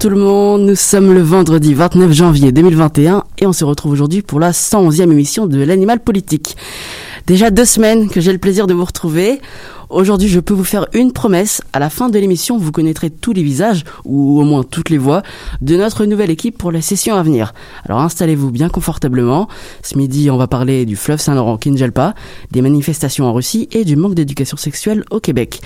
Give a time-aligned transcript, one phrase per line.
[0.00, 4.22] Tout le monde, nous sommes le vendredi 29 janvier 2021 et on se retrouve aujourd'hui
[4.22, 6.56] pour la 111e émission de l'Animal Politique.
[7.26, 9.42] Déjà deux semaines que j'ai le plaisir de vous retrouver.
[9.90, 11.62] Aujourd'hui, je peux vous faire une promesse.
[11.72, 14.98] À la fin de l'émission, vous connaîtrez tous les visages, ou au moins toutes les
[14.98, 15.24] voix,
[15.62, 17.54] de notre nouvelle équipe pour la session à venir.
[17.86, 19.48] Alors installez-vous bien confortablement.
[19.82, 22.14] Ce midi, on va parler du fleuve Saint-Laurent qui ne gèle pas,
[22.52, 25.60] des manifestations en Russie et du manque d'éducation sexuelle au Québec.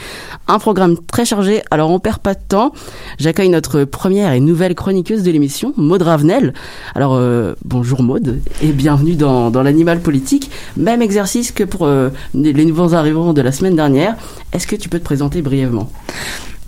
[0.48, 2.72] Un programme très chargé, alors on perd pas de temps.
[3.18, 6.54] J'accueille notre première et nouvelle chroniqueuse de l'émission, Maud Ravenel.
[6.94, 10.50] Alors euh, bonjour Maud, et bienvenue dans, dans l'animal politique.
[10.78, 14.13] Même exercice que pour euh, les nouveaux arrivants de la semaine dernière.
[14.52, 15.90] Est-ce que tu peux te présenter brièvement?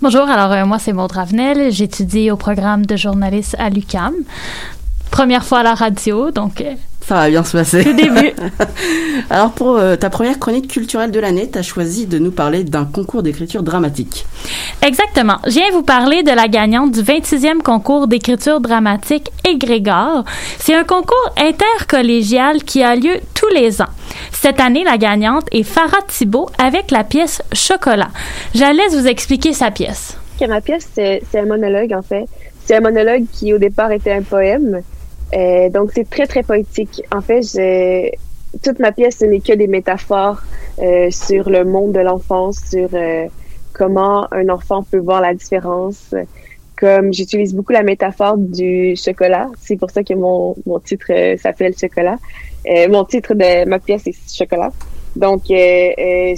[0.01, 4.13] Bonjour, alors euh, moi c'est Maud Ravenel, j'étudie au programme de journaliste à l'UCAM.
[5.09, 6.75] Première fois à la radio, donc euh,
[7.07, 7.83] ça va bien se passer.
[7.83, 8.33] Le début.
[9.29, 12.65] Alors pour euh, ta première chronique culturelle de l'année, tu as choisi de nous parler
[12.65, 14.25] d'un concours d'écriture dramatique.
[14.85, 15.37] Exactement.
[15.45, 20.25] Je viens vous parler de la gagnante du 26e concours d'écriture dramatique Égrégore.
[20.59, 23.93] C'est un concours intercollégial qui a lieu tous les ans.
[24.33, 28.09] Cette année, la gagnante est Farah Thibault avec la pièce Chocolat.
[28.53, 30.17] Je laisse vous expliquer sa pièce.
[30.45, 32.25] Ma pièce, c'est un monologue en fait.
[32.65, 34.81] C'est un monologue qui au départ était un poème.
[35.33, 37.01] Euh, donc c'est très très poétique.
[37.13, 38.17] En fait, j'ai
[38.63, 40.41] toute ma pièce ce n'est que des métaphores
[40.79, 43.25] euh, sur le monde de l'enfance, sur euh,
[43.73, 46.15] comment un enfant peut voir la différence.
[46.77, 51.73] Comme j'utilise beaucoup la métaphore du chocolat, c'est pour ça que mon, mon titre s'appelle
[51.75, 52.17] Chocolat.
[52.89, 54.71] mon titre de ma pièce est Chocolat.
[55.17, 56.35] Donc c'est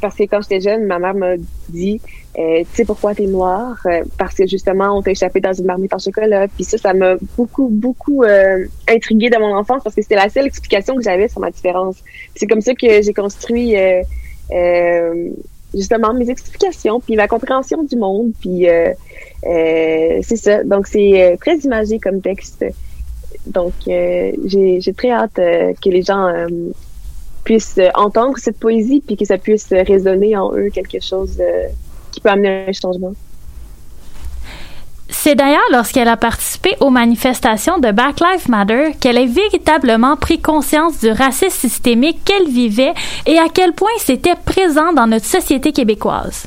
[0.00, 1.36] parce que quand j'étais jeune, ma mère m'a
[1.68, 2.00] dit
[2.38, 5.66] euh, tu sais pourquoi t'es noir euh, Parce que justement, on t'a échappé dans une
[5.66, 6.46] marmite en chocolat.
[6.48, 10.28] Puis ça, ça m'a beaucoup, beaucoup euh, intrigué dans mon enfance parce que c'était la
[10.28, 11.96] seule explication que j'avais sur ma différence.
[12.36, 15.30] C'est comme ça que j'ai construit euh,
[15.74, 18.32] justement mes explications, puis ma compréhension du monde.
[18.40, 18.66] Puis
[19.42, 20.62] c'est ça.
[20.62, 22.64] Donc c'est très imagé comme texte.
[23.46, 26.46] Donc j'ai très hâte que les gens
[27.44, 31.40] puissent entendre cette poésie puis que ça puisse résonner en eux quelque chose
[32.12, 33.14] qui peut amener un changement.
[35.12, 40.40] C'est d'ailleurs lorsqu'elle a participé aux manifestations de Black Lives Matter qu'elle a véritablement pris
[40.40, 42.94] conscience du racisme systémique qu'elle vivait
[43.26, 46.46] et à quel point c'était présent dans notre société québécoise.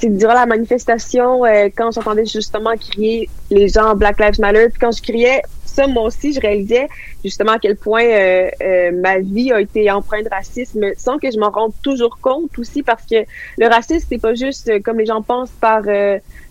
[0.00, 4.78] C'est durant la manifestation, euh, quand j'entendais justement crier les gens Black Lives Matter, puis
[4.80, 6.88] quand je criais ça, moi aussi, je réalisais
[7.24, 11.30] justement à quel point euh, euh, ma vie a été empreinte de racisme, sans que
[11.30, 13.24] je m'en rende toujours compte aussi, parce que
[13.58, 15.82] le racisme, c'est pas juste euh, comme les gens pensent par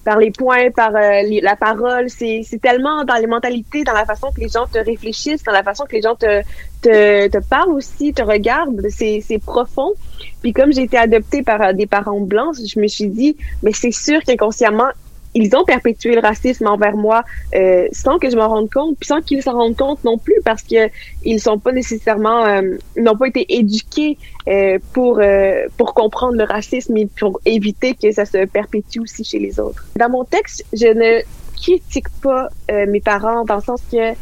[0.06, 2.10] par les points, par la parole.
[2.10, 5.64] C'est tellement dans les mentalités, dans la façon que les gens te réfléchissent, dans la
[5.64, 6.42] façon que les gens te
[6.82, 8.88] te, te parlent aussi, te regardent.
[8.90, 9.94] C'est profond.
[10.42, 13.92] Puis comme j'ai été adoptée par des parents blancs, je me suis dit, mais c'est
[13.92, 14.90] sûr qu'inconsciemment
[15.36, 17.24] ils ont perpétué le racisme envers moi
[17.56, 20.42] euh, sans que je m'en rende compte, puis sans qu'ils s'en rendent compte non plus
[20.44, 20.90] parce que
[21.24, 26.44] ils sont pas nécessairement euh, n'ont pas été éduqués euh, pour euh, pour comprendre le
[26.44, 29.86] racisme et pour éviter que ça se perpétue aussi chez les autres.
[29.96, 31.22] Dans mon texte, je ne
[31.56, 34.14] critique pas euh, mes parents dans le sens que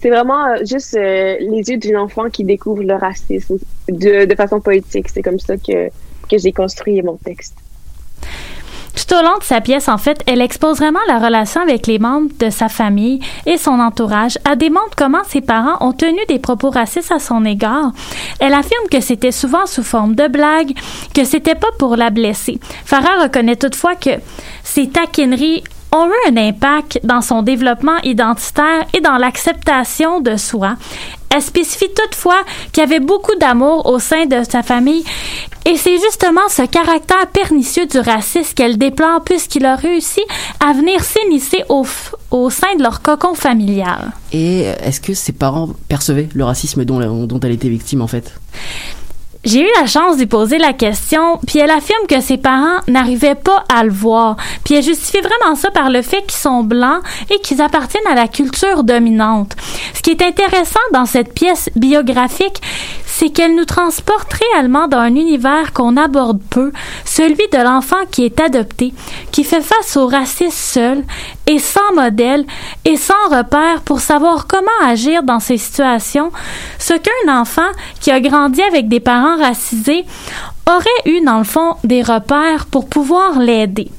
[0.00, 3.58] c'est vraiment juste les yeux d'une enfant qui découvre le racisme
[3.88, 5.10] de, de façon poétique.
[5.10, 5.90] C'est comme ça que
[6.30, 7.56] que j'ai construit mon texte.
[8.94, 11.98] Tout au long de sa pièce, en fait, elle expose vraiment la relation avec les
[11.98, 14.38] membres de sa famille et son entourage.
[14.48, 17.92] Elle démontre comment ses parents ont tenu des propos racistes à son égard.
[18.38, 20.72] Elle affirme que c'était souvent sous forme de blague,
[21.14, 22.58] que c'était pas pour la blesser.
[22.84, 24.10] Farah reconnaît toutefois que
[24.64, 30.76] ces taquineries ont eu un impact dans son développement identitaire et dans l'acceptation de soi.
[31.34, 32.42] Elle spécifie toutefois
[32.72, 35.04] qu'il y avait beaucoup d'amour au sein de sa famille
[35.64, 40.20] et c'est justement ce caractère pernicieux du racisme qu'elle déplore puisqu'il a réussi
[40.58, 41.84] à venir s'initier au,
[42.50, 44.10] sein de leur cocon familial.
[44.32, 48.32] Et est-ce que ses parents percevaient le racisme dont elle était victime en fait?
[49.42, 53.34] J'ai eu la chance de poser la question, puis elle affirme que ses parents n'arrivaient
[53.34, 54.36] pas à le voir.
[54.64, 58.14] Puis elle justifie vraiment ça par le fait qu'ils sont blancs et qu'ils appartiennent à
[58.14, 59.56] la culture dominante.
[59.94, 62.60] Ce qui est intéressant dans cette pièce biographique,
[63.06, 66.72] c'est qu'elle nous transporte réellement dans un univers qu'on aborde peu,
[67.04, 68.92] celui de l'enfant qui est adopté,
[69.32, 71.04] qui fait face au racisme seul
[71.50, 72.44] et sans modèle
[72.84, 76.30] et sans repère pour savoir comment agir dans ces situations,
[76.78, 77.70] ce qu'un enfant
[78.00, 80.04] qui a grandi avec des parents racisés
[80.68, 83.90] aurait eu dans le fond des repères pour pouvoir l'aider.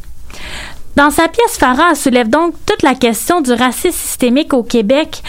[0.95, 5.21] Dans sa pièce, Farah soulève donc toute la question du racisme systémique au Québec,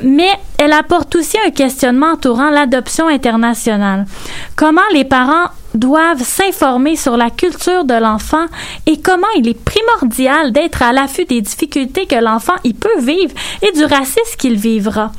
[0.00, 4.06] mais elle apporte aussi un questionnement entourant l'adoption internationale.
[4.54, 8.46] Comment les parents doivent s'informer sur la culture de l'enfant
[8.86, 13.34] et comment il est primordial d'être à l'affût des difficultés que l'enfant y peut vivre
[13.62, 15.12] et du racisme qu'il vivra.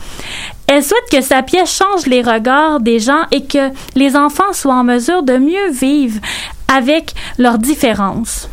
[0.68, 4.76] Elle souhaite que sa pièce change les regards des gens et que les enfants soient
[4.76, 6.20] en mesure de mieux vivre
[6.68, 8.50] avec leurs différences.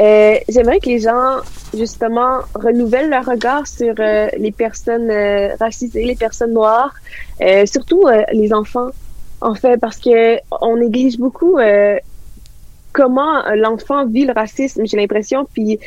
[0.00, 1.36] Euh, J'aimerais que les gens,
[1.76, 6.94] justement, renouvellent leur regard sur euh, les personnes euh, racisées, les personnes noires,
[7.40, 8.88] euh, surtout les enfants,
[9.42, 11.58] en fait, parce que on néglige beaucoup
[12.92, 15.78] comment l'enfant vit le racisme, j'ai l'impression, puis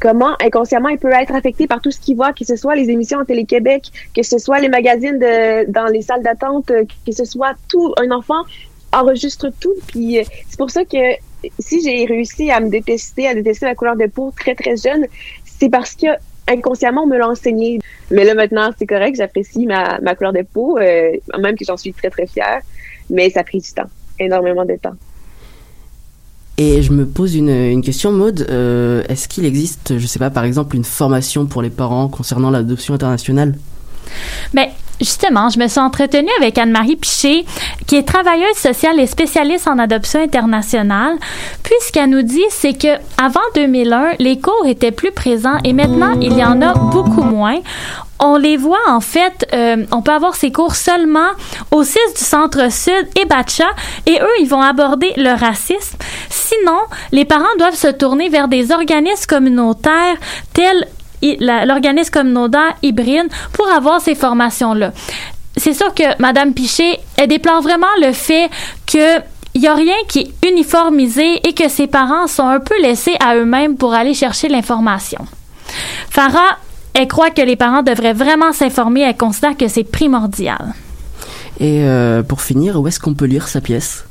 [0.00, 2.88] comment inconsciemment il peut être affecté par tout ce qu'il voit, que ce soit les
[2.88, 7.24] émissions en Télé-Québec, que ce soit les magazines de, dans les salles d'attente, que ce
[7.24, 8.42] soit tout, un enfant
[8.92, 10.18] enregistre tout, puis
[10.48, 11.16] c'est pour ça que
[11.58, 15.06] si j'ai réussi à me détester, à détester la couleur de peau très, très jeune,
[15.44, 16.06] c'est parce que
[16.48, 17.80] inconsciemment, on me l'a enseigné.
[18.10, 21.76] Mais là, maintenant, c'est correct, j'apprécie ma, ma couleur de peau, euh, même que j'en
[21.76, 22.60] suis très, très fière.
[23.10, 23.88] Mais ça a pris du temps,
[24.18, 24.94] énormément de temps.
[26.58, 28.46] Et je me pose une, une question, Maude.
[28.48, 32.50] Euh, Est-ce qu'il existe, je sais pas, par exemple, une formation pour les parents concernant
[32.50, 33.54] l'adoption internationale?
[34.54, 34.70] Mais
[35.00, 37.44] Justement, je me suis entretenue avec Anne-Marie Piché,
[37.86, 41.16] qui est travailleuse sociale et spécialiste en adoption internationale.
[41.62, 45.74] Puis ce qu'elle nous dit, c'est que avant 2001, les cours étaient plus présents et
[45.74, 47.58] maintenant, il y en a beaucoup moins.
[48.18, 51.30] On les voit en fait, euh, on peut avoir ces cours seulement
[51.70, 53.66] au 6 du Centre-Sud et Batcha
[54.06, 55.98] et eux, ils vont aborder le racisme.
[56.30, 56.78] Sinon,
[57.12, 60.16] les parents doivent se tourner vers des organismes communautaires
[60.52, 60.86] tels
[61.40, 64.92] l'organisme communautaire hybride pour avoir ces formations-là.
[65.56, 68.50] C'est sûr que Mme Piché, elle déplore vraiment le fait
[68.86, 69.20] que
[69.54, 73.16] il n'y a rien qui est uniformisé et que ses parents sont un peu laissés
[73.20, 75.24] à eux-mêmes pour aller chercher l'information.
[76.10, 76.58] Farah,
[76.96, 79.02] elle croit que les parents devraient vraiment s'informer.
[79.02, 80.74] Elle considère que c'est primordial.
[81.60, 84.06] Et euh, pour finir, où est-ce qu'on peut lire sa pièce?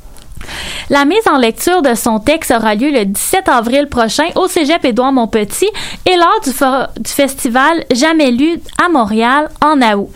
[0.90, 4.84] La mise en lecture de son texte aura lieu le 17 avril prochain au Cégep
[4.84, 5.68] Édouard Montpetit
[6.04, 10.08] et lors du, du festival Jamais lu à Montréal en août.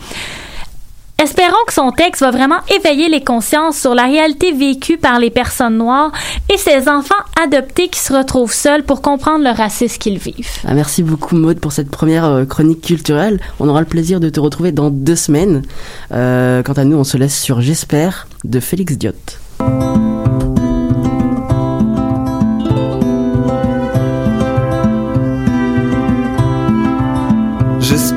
[1.21, 5.29] Espérons que son texte va vraiment éveiller les consciences sur la réalité vécue par les
[5.29, 6.11] personnes noires
[6.51, 10.49] et ces enfants adoptés qui se retrouvent seuls pour comprendre le racisme qu'ils vivent.
[10.65, 13.39] Ah, merci beaucoup Maude pour cette première euh, chronique culturelle.
[13.59, 15.61] On aura le plaisir de te retrouver dans deux semaines.
[16.11, 19.11] Euh, quant à nous, on se laisse sur J'espère de Félix Diot.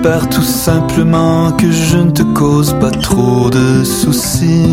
[0.05, 4.67] J'espère tout simplement que je ne te cause pas trop de soucis.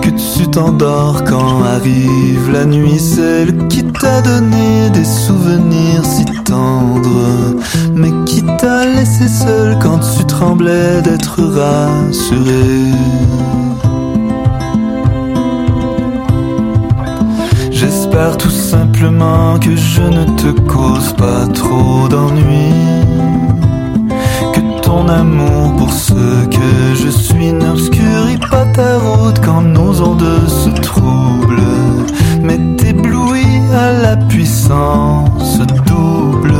[0.00, 7.54] Que tu t'endors quand arrive la nuit, celle qui t'a donné des souvenirs si tendres,
[7.94, 12.90] mais qui t'a laissé seul quand tu tremblais d'être rassuré.
[17.70, 23.21] J'espère tout simplement que je ne te cause pas trop d'ennuis
[24.92, 26.70] ton amour pour ce que
[27.02, 31.78] je suis n'obscurit pas ta route quand nos ondes se troublent,
[32.42, 36.54] mais t'éblouis à la puissance double.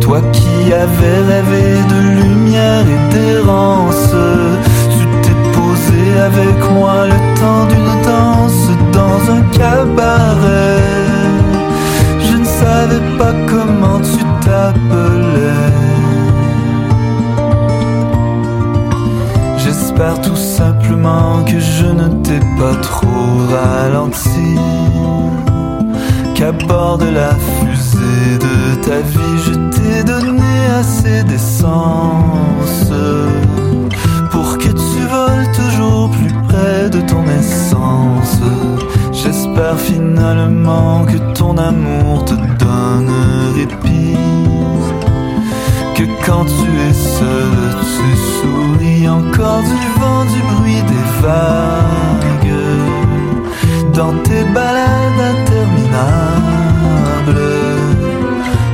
[0.00, 4.14] Toi qui avais rêvé de lumière et d'errance,
[4.94, 10.80] tu t'es posé avec moi le temps d'une danse dans un cabaret.
[12.26, 15.97] Je ne savais pas comment tu t'appelais.
[19.98, 23.08] J'espère tout simplement que je ne t'ai pas trop
[23.50, 24.54] ralenti.
[26.36, 32.92] Qu'à bord de la fusée de ta vie, je t'ai donné assez d'essence
[34.30, 38.38] pour que tu voles toujours plus près de ton essence.
[39.10, 43.10] J'espère finalement que ton amour te donne
[43.56, 44.16] répit
[46.28, 47.56] quand tu es seul,
[47.94, 52.54] tu souris encore du vent, du bruit des vagues.
[53.94, 56.12] Dans tes balades interminables,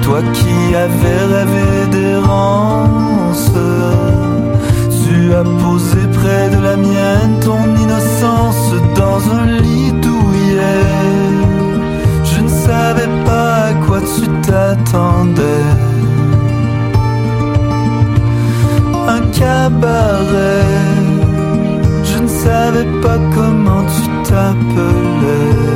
[0.03, 3.53] toi qui avais rêvé d'errance,
[5.05, 10.83] tu as posé près de la mienne ton innocence dans un lit douillet.
[12.25, 15.94] Je ne savais pas à quoi tu t'attendais.
[19.39, 20.65] Cabaret,
[22.05, 25.75] je ne savais pas comment tu t'appelais.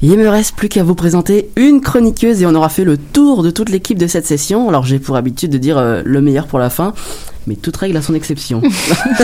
[0.00, 3.42] Il me reste plus qu'à vous présenter une chroniqueuse et on aura fait le tour
[3.42, 4.68] de toute l'équipe de cette session.
[4.68, 6.94] Alors j'ai pour habitude de dire euh, le meilleur pour la fin,
[7.48, 8.60] mais toute règle a son exception.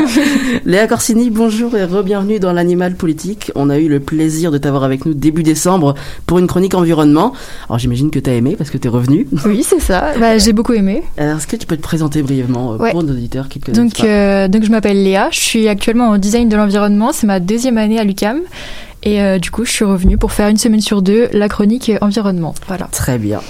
[0.64, 3.52] Léa Corsini, bonjour et re-bienvenue dans l'animal politique.
[3.54, 5.95] On a eu le plaisir de t'avoir avec nous début décembre
[6.26, 7.35] pour une chronique environnement.
[7.69, 9.26] Alors j'imagine que tu as aimé parce que tu es revenu.
[9.45, 10.12] Oui, c'est ça.
[10.19, 11.02] Bah, j'ai beaucoup aimé.
[11.19, 12.93] Alors est-ce que tu peux te présenter brièvement euh, Ouais.
[12.93, 15.28] pour nos auditeurs qui te connaissent Donc, pas euh, donc je m'appelle Léa.
[15.31, 17.12] Je suis actuellement en design de l'environnement.
[17.12, 18.40] C'est ma deuxième année à l'UCAM.
[19.06, 21.92] Et euh, du coup, je suis revenue pour faire une semaine sur deux la chronique
[22.00, 22.54] environnement.
[22.66, 22.87] Voilà.
[22.90, 23.40] Très bien.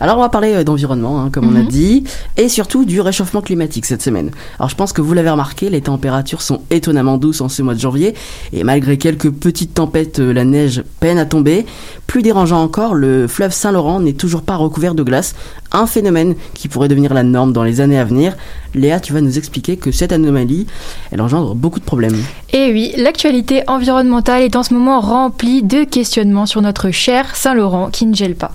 [0.00, 1.68] Alors on va parler euh, d'environnement, hein, comme on a Mhm.
[1.68, 2.04] dit,
[2.36, 4.30] et surtout du réchauffement climatique cette semaine.
[4.58, 7.74] Alors je pense que vous l'avez remarqué, les températures sont étonnamment douces en ce mois
[7.74, 8.14] de janvier,
[8.52, 11.66] et malgré quelques petites tempêtes, euh, la neige peine à tomber.
[12.06, 15.34] Plus dérangeant encore, le fleuve Saint-Laurent n'est toujours pas recouvert de glace,
[15.72, 18.36] un phénomène qui pourrait devenir la norme dans les années à venir.
[18.74, 20.66] Léa, tu vas nous expliquer que cette anomalie,
[21.12, 22.16] elle engendre beaucoup de problèmes.
[22.52, 27.90] Et oui, l'actualité environnementale est en ce moment remplie de questionnements sur notre cher Saint-Laurent
[27.90, 28.52] qui ne gèle pas.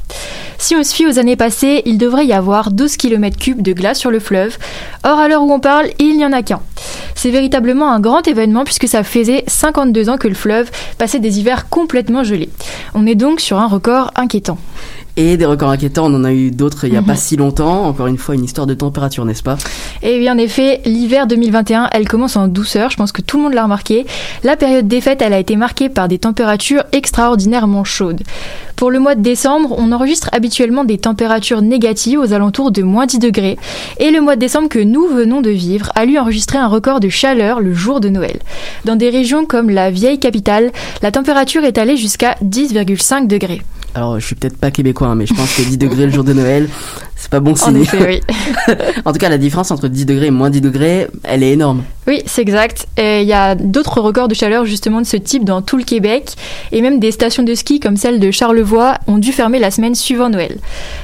[0.58, 3.98] Si on se fie aux années passées, il devrait y avoir 12 km3 de glace
[3.98, 4.58] sur le fleuve.
[5.04, 6.62] Or, à l'heure où on parle, il n'y en a qu'un.
[7.16, 11.40] C'est véritablement un grand événement puisque ça faisait 52 ans que le fleuve passait des
[11.40, 12.50] hivers complètement gelés.
[12.94, 14.58] On est donc sur un record inquiétant.
[15.22, 17.08] Et des records inquiétants, on en a eu d'autres il n'y a Mhm.
[17.08, 17.84] pas si longtemps.
[17.88, 19.58] Encore une fois, une histoire de température, n'est-ce pas?
[20.02, 22.90] Et oui, en effet, l'hiver 2021, elle commence en douceur.
[22.90, 24.06] Je pense que tout le monde l'a remarqué.
[24.46, 28.22] La période des fêtes, elle a été marquée par des températures extraordinairement chaudes.
[28.78, 33.06] Pour le mois de décembre, on enregistre habituellement des températures négatives aux alentours de moins
[33.06, 33.58] 10 degrés.
[34.00, 37.02] Et le mois de décembre que nous venons de vivre a lui enregistré un record
[37.02, 38.40] de chaleur le jour de Noël.
[38.86, 40.72] Dans des régions comme la vieille capitale,
[41.02, 43.62] la température est allée jusqu'à 10,5 degrés.
[44.00, 46.24] Alors, je suis peut-être pas québécois, hein, mais je pense que 10 degrés le jour
[46.24, 46.70] de Noël,
[47.20, 47.82] c'est pas bon En signe.
[47.82, 48.22] effet,
[48.68, 48.76] oui.
[49.06, 51.84] en tout cas, la différence entre 10 degrés et moins 10 degrés, elle est énorme.
[52.08, 52.88] Oui, c'est exact.
[52.98, 55.84] Et il y a d'autres records de chaleur justement de ce type dans tout le
[55.84, 56.32] Québec.
[56.72, 59.94] Et même des stations de ski comme celle de Charlevoix ont dû fermer la semaine
[59.94, 60.58] suivant Noël.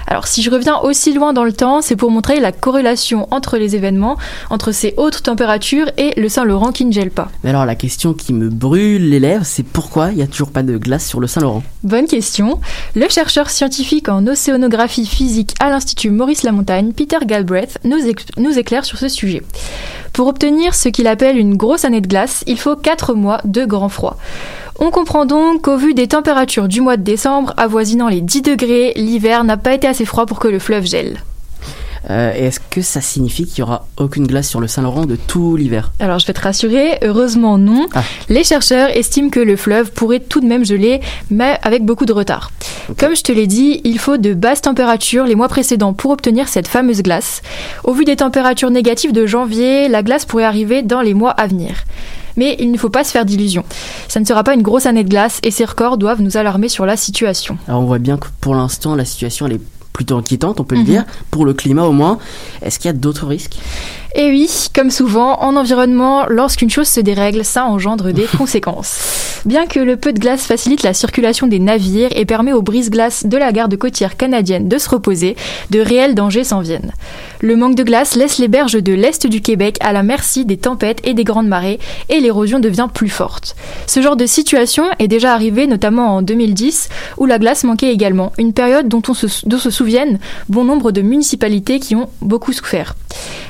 [0.08, 3.58] Alors si je reviens aussi loin dans le temps, c'est pour montrer la corrélation entre
[3.58, 4.18] les événements,
[4.50, 7.28] entre ces hautes températures et le Saint-Laurent qui ne gèle pas.
[7.44, 10.50] Mais alors, la question qui me brûle les lèvres, c'est pourquoi il y a toujours
[10.52, 11.62] pas de glace sur le Saint-Laurent?
[11.84, 12.60] Bonne question.
[12.96, 17.98] Le chercheur scientifique en océanographie physique à l'Institut Maurice Lamontagne, Peter Galbraith, nous,
[18.38, 19.42] nous éclaire sur ce sujet.
[20.14, 23.66] Pour obtenir ce qu'il appelle une grosse année de glace, il faut 4 mois de
[23.66, 24.18] grand froid.
[24.80, 28.94] On comprend donc qu'au vu des températures du mois de décembre avoisinant les 10 degrés,
[28.96, 31.18] l'hiver n'a pas été assez froid pour que le fleuve gèle.
[32.10, 35.56] Euh, Est-ce que ça signifie qu'il y aura aucune glace sur le Saint-Laurent de tout
[35.56, 35.92] l'hiver?
[36.00, 37.88] Alors je vais te rassurer, heureusement non.
[37.94, 38.04] Ah.
[38.30, 42.14] Les chercheurs estiment que le fleuve pourrait tout de même geler, mais avec beaucoup de
[42.14, 42.52] retard.
[43.00, 46.48] Comme je te l'ai dit, il faut de basses températures les mois précédents pour obtenir
[46.48, 47.42] cette fameuse glace.
[47.84, 51.48] Au vu des températures négatives de janvier, la glace pourrait arriver dans les mois à
[51.48, 51.84] venir.
[52.38, 53.64] Mais il ne faut pas se faire d'illusions.
[54.08, 56.70] Ça ne sera pas une grosse année de glace et ces records doivent nous alarmer
[56.70, 57.58] sur la situation.
[57.68, 59.62] Alors, on voit bien que pour l'instant, la situation, elle est
[59.96, 60.88] plutôt inquiétante, on peut le Mhm.
[60.88, 62.20] dire, pour le climat au moins.
[62.62, 63.56] Est-ce qu'il y a d'autres risques?
[64.18, 69.42] Et oui, comme souvent, en environnement, lorsqu'une chose se dérègle, ça engendre des conséquences.
[69.46, 73.25] Bien que le peu de glace facilite la circulation des navires et permet aux brise-glaces
[73.25, 75.36] de la garde côtière canadienne de se reposer,
[75.70, 76.92] de réels dangers s'en viennent.
[77.42, 80.58] Le manque de glace laisse les berges de l'est du Québec à la merci des
[80.58, 83.56] tempêtes et des grandes marées, et l'érosion devient plus forte.
[83.86, 86.88] Ce genre de situation est déjà arrivé notamment en 2010,
[87.18, 90.18] où la glace manquait également, une période dont, on se, dont se souviennent
[90.50, 92.96] bon nombre de municipalités qui ont beaucoup souffert.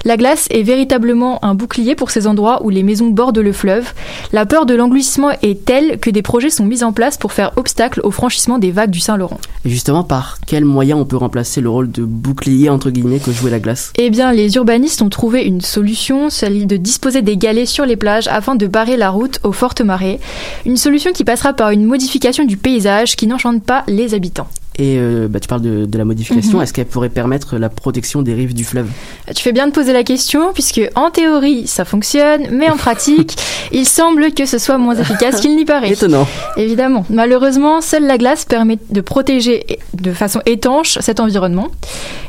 [0.03, 3.93] La glace est véritablement un bouclier pour ces endroits où les maisons bordent le fleuve.
[4.33, 7.53] La peur de l'englouissement est telle que des projets sont mis en place pour faire
[7.55, 9.39] obstacle au franchissement des vagues du Saint-Laurent.
[9.63, 13.31] Et justement, par quel moyen on peut remplacer le rôle de bouclier, entre guillemets, que
[13.31, 13.93] jouait la glace?
[13.97, 17.95] Eh bien, les urbanistes ont trouvé une solution, celle de disposer des galets sur les
[17.95, 20.19] plages afin de barrer la route aux fortes marées.
[20.65, 24.47] Une solution qui passera par une modification du paysage qui n'enchante pas les habitants.
[24.77, 26.57] Et euh, bah, tu parles de, de la modification.
[26.57, 26.63] Mhm.
[26.63, 28.87] Est-ce qu'elle pourrait permettre la protection des rives du fleuve?
[29.33, 33.35] Tu fais bien de poser la question, puisque en théorie, ça fonctionne, mais en pratique,
[33.71, 35.91] il semble que ce soit moins efficace qu'il n'y paraît.
[35.91, 36.27] Étonnant.
[36.57, 37.05] Évidemment.
[37.09, 41.69] Malheureusement, seule la glace permet de protéger de façon étanche cet environnement.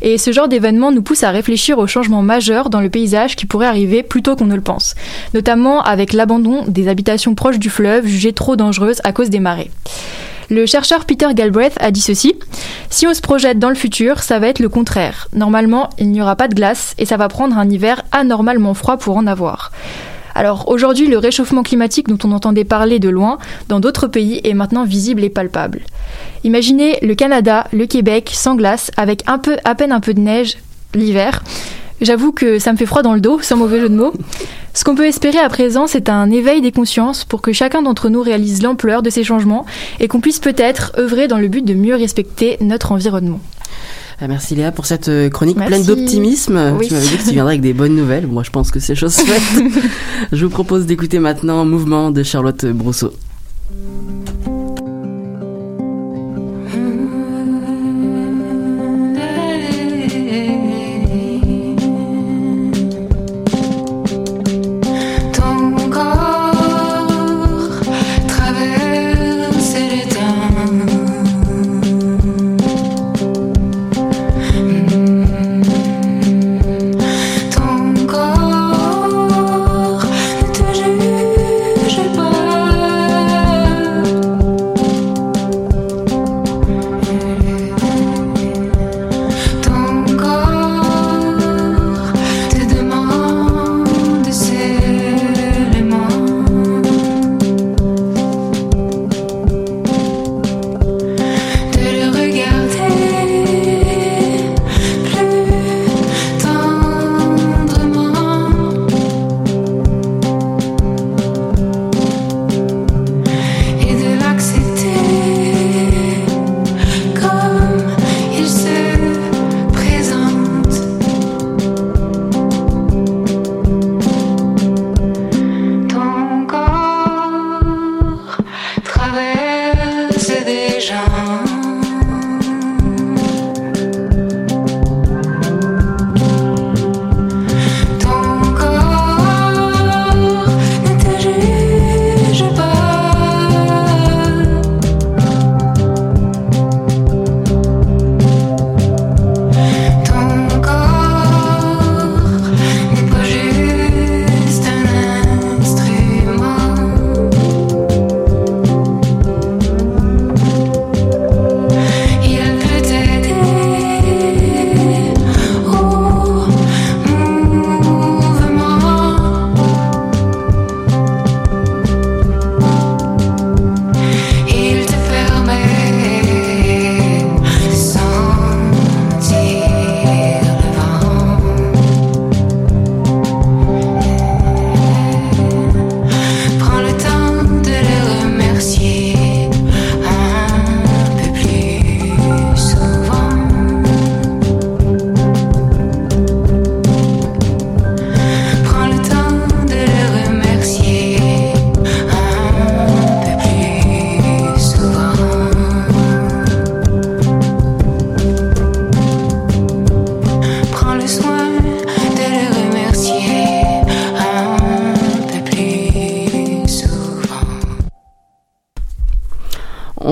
[0.02, 3.46] Et ce genre d'événement nous pousse à réfléchir aux changements majeurs dans le paysage qui
[3.46, 4.94] pourraient arriver plus tôt qu'on ne le pense.
[5.34, 9.70] Notamment avec l'abandon des habitations proches du fleuve jugées trop dangereuses à cause des marées.
[10.48, 12.36] Le chercheur Peter Galbraith a dit ceci
[12.88, 15.26] Si on se projette dans le futur, ça va être le contraire.
[15.32, 18.96] Normalement, il n'y aura pas de glace et ça va prendre un hiver anormalement froid
[18.96, 19.72] pour en avoir.
[20.36, 23.38] Alors aujourd'hui, le réchauffement climatique dont on entendait parler de loin
[23.68, 25.80] dans d'autres pays est maintenant visible et palpable.
[26.44, 30.20] Imaginez le Canada, le Québec sans glace avec un peu, à peine un peu de
[30.20, 30.58] neige
[30.94, 31.42] l'hiver.
[32.00, 34.12] J'avoue que ça me fait froid dans le dos, sans mauvais jeu de mots.
[34.74, 38.10] Ce qu'on peut espérer à présent, c'est un éveil des consciences pour que chacun d'entre
[38.10, 39.64] nous réalise l'ampleur de ces changements
[40.00, 43.40] et qu'on puisse peut-être œuvrer dans le but de mieux respecter notre environnement.
[44.20, 45.72] Ah, Merci Léa pour cette euh, chronique Merci.
[45.72, 46.74] pleine d'optimisme.
[46.78, 46.88] Oui.
[46.88, 48.26] Tu m'avais dit que tu viendrais avec des bonnes nouvelles.
[48.26, 49.64] Moi, je pense que c'est chose faite.
[50.32, 53.12] je vous propose d'écouter maintenant Mouvement de Charlotte Brousseau.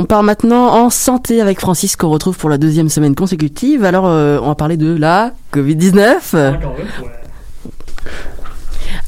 [0.04, 3.86] On part maintenant en santé avec Francis qu'on retrouve pour la deuxième semaine consécutive.
[3.86, 6.58] Alors, euh, on va parler de la Covid-19.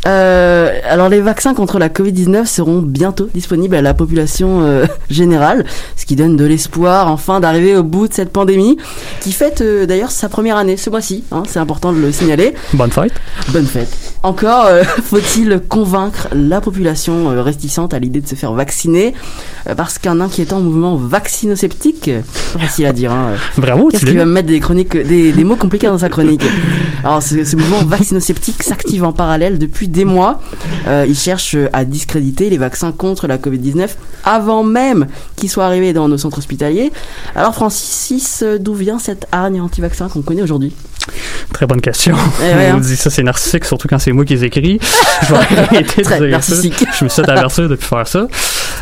[0.07, 5.65] Euh, alors les vaccins contre la Covid-19 seront bientôt disponibles à la population euh, générale,
[5.97, 8.77] ce qui donne de l'espoir enfin d'arriver au bout de cette pandémie
[9.21, 12.55] qui fête euh, d'ailleurs sa première année ce mois-ci, hein, c'est important de le signaler.
[12.73, 13.13] Bonne fête.
[13.49, 13.89] Bonne fête.
[14.23, 14.69] Encore
[15.05, 19.15] faut-il convaincre la population réticente à l'idée de se faire vacciner
[19.77, 22.11] parce qu'un inquiétant mouvement vaccinosceptique,
[22.59, 25.57] facile à dire, hein, Bravo, Qu'est-ce qui va me mettre des chroniques, des, des mots
[25.57, 26.45] compliqués dans sa chronique?
[27.03, 30.41] Alors, ce, ce mouvement vaccinosceptique s'active en parallèle depuis des mois.
[30.87, 33.89] Euh, il cherche à discréditer les vaccins contre la Covid-19
[34.25, 36.93] avant même qu'ils soient arrivés dans nos centres hospitaliers.
[37.35, 40.75] Alors, Francis, d'où vient cette hargne anti-vaccin qu'on connaît aujourd'hui?
[41.53, 42.15] Très bonne question.
[42.43, 42.81] Eh On hein.
[42.81, 44.79] dit ça, c'est narcissique, surtout quand c'est moi qui les écris.
[45.23, 46.75] Je vais arrêter de dire narcissique.
[46.79, 46.87] ça.
[46.99, 48.27] Je me suis avertir depuis faire ça.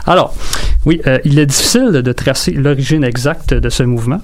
[0.06, 0.34] Alors,
[0.84, 4.20] oui, euh, il est difficile de tracer l'origine exacte de ce mouvement.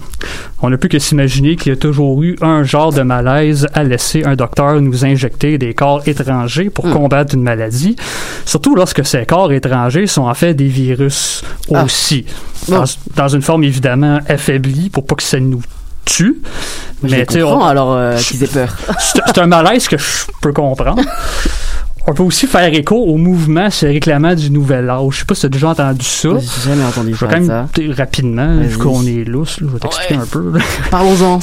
[0.61, 3.83] On ne peut que s'imaginer qu'il y a toujours eu un genre de malaise à
[3.83, 6.93] laisser un docteur nous injecter des corps étrangers pour Hmm.
[6.93, 7.97] combattre une maladie,
[8.45, 11.85] surtout lorsque ces corps étrangers sont en fait des virus Ah.
[11.85, 12.27] aussi,
[12.69, 12.85] dans,
[13.17, 15.63] dans une forme évidemment affaiblie pour pas que ça nous
[16.15, 16.43] tue.
[17.03, 18.77] Je tu comprends on- alors euh, qu'ils aient peur.
[19.27, 20.05] c'est un malaise que je
[20.43, 21.03] peux comprendre.
[22.07, 25.07] On peut aussi faire écho au mouvement se réclamant du nouvel âge.
[25.13, 26.29] Je sais pas si tu as déjà entendu ça.
[26.39, 27.67] J'ai jamais entendu Je vais quand même ça.
[27.97, 30.21] rapidement, vu qu'on est lousse, là, je vais t'expliquer Ouais.
[30.23, 30.53] un peu.
[30.91, 31.41] Parlons-en.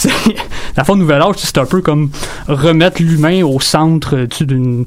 [0.75, 2.09] La forme nouvel âge, c'est un peu comme
[2.47, 4.85] remettre l'humain au centre d'une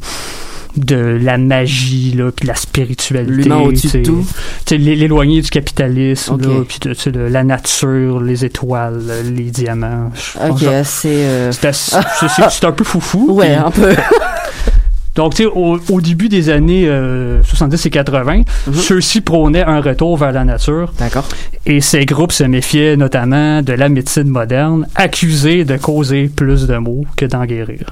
[0.77, 4.27] de la magie là puis de la spiritualité L'humain au-dessus de tout.
[4.71, 6.79] L'éloigner du capitalisme là, puis
[7.11, 9.03] de, la nature les étoiles
[9.35, 10.11] les diamants
[10.49, 13.95] Ok, euh, c'est c'est- un peu foufou Ouais, puis- un peu.
[15.17, 18.75] donc, tu sais, au, au début des années euh, 70 et 80, Mhm.
[18.75, 21.27] ceux-ci prônaient un retour vers la nature D'accord.
[21.67, 26.77] et ces groupes se méfiaient notamment de la médecine moderne, accusée de causer plus de
[26.77, 27.87] maux que d'en guérir.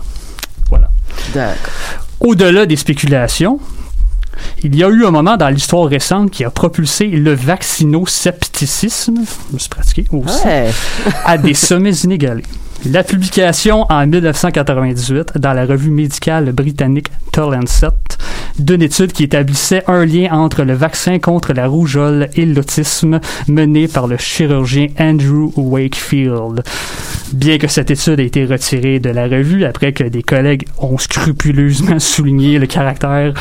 [0.70, 0.90] Voilà.
[1.34, 2.06] D'accord.
[2.20, 3.58] Au-delà des spéculations,
[4.62, 9.16] il y a eu un moment dans l'histoire récente qui a propulsé le vaccinoscepticisme,
[9.48, 10.70] je me suis pratiqué aussi, Ouais.
[11.24, 12.44] à des sommets inégalés.
[12.86, 17.88] La publication en 1998 dans la revue médicale britannique The Lancet
[18.58, 23.88] d'une étude qui établissait un lien entre le vaccin contre la rougeole et l'autisme mené
[23.88, 26.62] par le chirurgien Andrew Wakefield.
[27.32, 30.98] Bien que cette étude ait été retirée de la revue après que des collègues ont
[30.98, 33.34] scrupuleusement souligné le caractère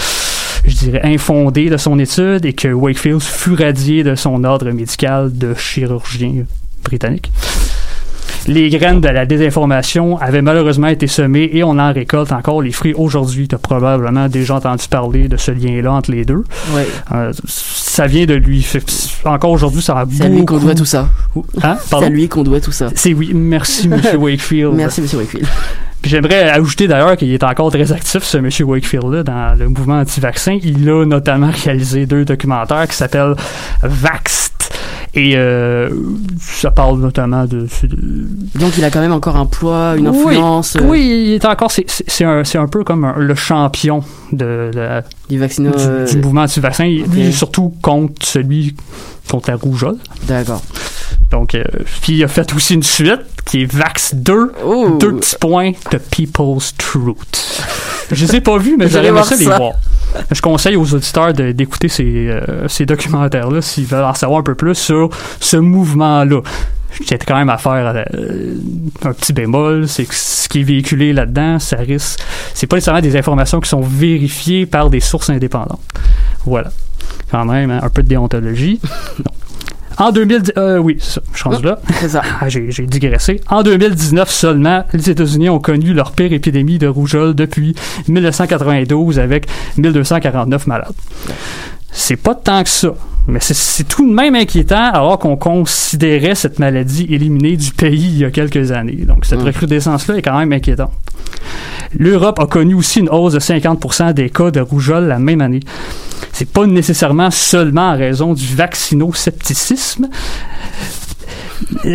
[0.65, 5.35] je dirais, infondé de son étude et que Wakefield fut radié de son ordre médical
[5.35, 6.45] de chirurgien
[6.83, 7.31] britannique.
[8.47, 12.71] Les graines de la désinformation avaient malheureusement été semées et on en récolte encore les
[12.71, 13.47] fruits aujourd'hui.
[13.47, 16.43] Tu as probablement déjà entendu parler de ce lien-là entre les deux.
[16.73, 16.87] Ouais.
[17.13, 18.65] Euh, ça vient de lui.
[19.25, 21.09] Encore aujourd'hui, ça a C'est à lui qu'on beaucoup- doit tout ça.
[21.63, 21.77] Hein?
[21.85, 22.89] C'est à lui qu'on doit tout ça.
[22.95, 23.31] C'est oui.
[23.33, 23.99] Merci, M.
[24.21, 24.73] Wakefield.
[24.73, 25.47] Merci, monsieur Wakefield.
[26.01, 28.49] Puis J'aimerais ajouter d'ailleurs qu'il est encore très actif, ce M.
[28.61, 30.57] Wakefield-là, dans le mouvement anti-vaccin.
[30.61, 33.35] Il a notamment réalisé deux documentaires qui s'appellent
[33.81, 34.46] Vaxed.
[35.17, 35.89] Et euh,
[36.39, 37.67] ça parle notamment de...
[37.83, 40.99] de- Donc il a quand même encore un poids, une Oui, influence euh, Oui,
[41.29, 41.71] il est encore...
[41.71, 45.71] C'est, un, c'est un peu comme un- le champion de, la- du vaccino.
[45.71, 46.85] du, euh, du mouvement anti-vaccin.
[46.85, 47.13] Il- ok.
[47.13, 48.75] Lui, surtout contre celui
[49.27, 49.97] contre la rougeole.
[50.27, 50.61] D'accord.
[51.31, 51.63] Donc, euh,
[52.01, 54.51] puis il a fait aussi une suite qui est Vax 2.
[54.63, 54.97] Oh.
[54.99, 57.63] Deux petits points, The People's Truth.
[58.11, 59.71] Je les ai pas vus, mais j'aurais aimé ça les voir.
[60.31, 64.55] Je conseille aux auditeurs d'écouter ces, euh, ces documentaires-là s'ils veulent en savoir un peu
[64.55, 66.41] plus sur ce mouvement-là.
[67.05, 68.55] J'ai quand même à faire euh,
[69.03, 72.19] un petit bémol, c'est que ce qui est véhiculé là-dedans, ça risque.
[72.53, 75.81] C'est pas nécessairement des informations qui sont vérifiées par des sources indépendantes.
[76.45, 76.71] Voilà.
[77.29, 78.79] Quand même, hein, un peu de déontologie.
[79.99, 81.79] En 2010, euh, oui, ça, je suis rendu là.
[82.07, 82.21] Ça.
[82.41, 83.41] Ah, j'ai, j'ai digressé.
[83.49, 87.75] En 2019 seulement, les États-Unis ont connu leur pire épidémie de rougeole depuis
[88.07, 90.93] 1992 avec 1249 malades.
[91.91, 92.89] C'est pas tant que ça,
[93.27, 98.17] mais c'est, tout de même inquiétant alors qu'on considérait cette maladie éliminée du pays il
[98.19, 99.03] y a quelques années.
[99.07, 99.45] Donc cette Mm.
[99.45, 100.91] recrudescence-là est quand même inquiétante.
[101.97, 105.61] L'Europe a connu aussi une hausse de 50% des cas de rougeole la même année.
[106.37, 110.07] C'est pas nécessairement seulement en raison du vaccinoscepticisme.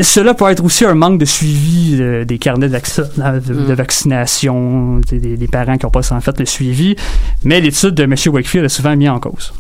[0.03, 3.73] Cela peut être aussi un manque de suivi euh, des carnets de, vaccin- de- de
[3.73, 3.75] Mm.
[3.75, 6.97] vaccination, des, des- des parents qui n'ont pas en fait le suivi,
[7.45, 8.15] mais l'étude de M.
[8.33, 9.53] Wakefield est souvent mise en cause.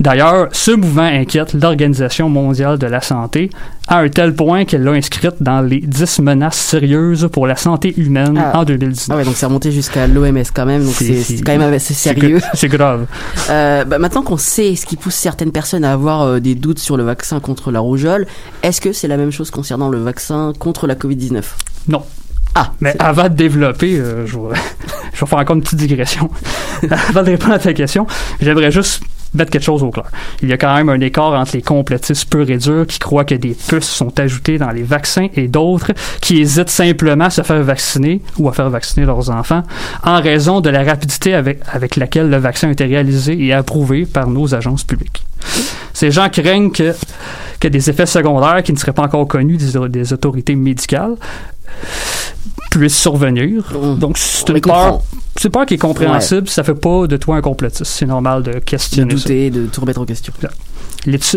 [0.00, 3.50] D'ailleurs, ce mouvement inquiète l'Organisation mondiale de la santé
[3.86, 7.94] à un tel point qu'elle l'a inscrite dans les 10 menaces sérieuses pour la santé
[7.96, 8.58] humaine Ah.
[8.58, 9.08] en 2019.
[9.14, 12.40] Ah ouais, donc c'est remonté jusqu'à l'OMS quand même, donc C'est- quand même assez sérieux.
[12.54, 13.06] C'est grave.
[13.50, 16.78] Euh, bah, maintenant qu'on sait ce qui pousse certaines personnes à avoir euh, des doutes
[16.78, 18.26] sur le vaccin contre la rougeole,
[18.62, 21.42] est-ce que c'est la même chose concernant le vaccin contre la Covid-19
[21.88, 22.02] Non.
[22.54, 24.54] Ah, Mais avant de développer, euh, je, vais,
[25.12, 26.30] je vais faire encore une petite digression.
[27.10, 28.06] avant de répondre à ta question,
[28.40, 29.02] j'aimerais juste
[29.34, 30.06] mettre quelque chose au clair.
[30.42, 33.24] Il y a quand même un écart entre les complotistes purs et durs qui croient
[33.24, 37.42] que des puces sont ajoutées dans les vaccins et d'autres qui hésitent simplement à se
[37.42, 39.62] faire vacciner ou à faire vacciner leurs enfants
[40.02, 44.06] en raison de la rapidité avec, avec laquelle le vaccin a été réalisé et approuvé
[44.06, 45.24] par nos agences publiques.
[45.92, 46.94] Ces gens craignent que,
[47.60, 51.16] que des effets secondaires qui ne seraient pas encore connus des, des autorités médicales
[52.70, 53.72] puissent survenir.
[53.72, 53.98] Mm.
[53.98, 55.02] Donc, c'est une peur,
[55.36, 56.48] c'est peur qui est compréhensible.
[56.48, 57.84] Ça fait pas de toi un complotiste.
[57.84, 59.16] C'est normal de de questionner ça.
[59.16, 60.32] douter, de tout remettre en question.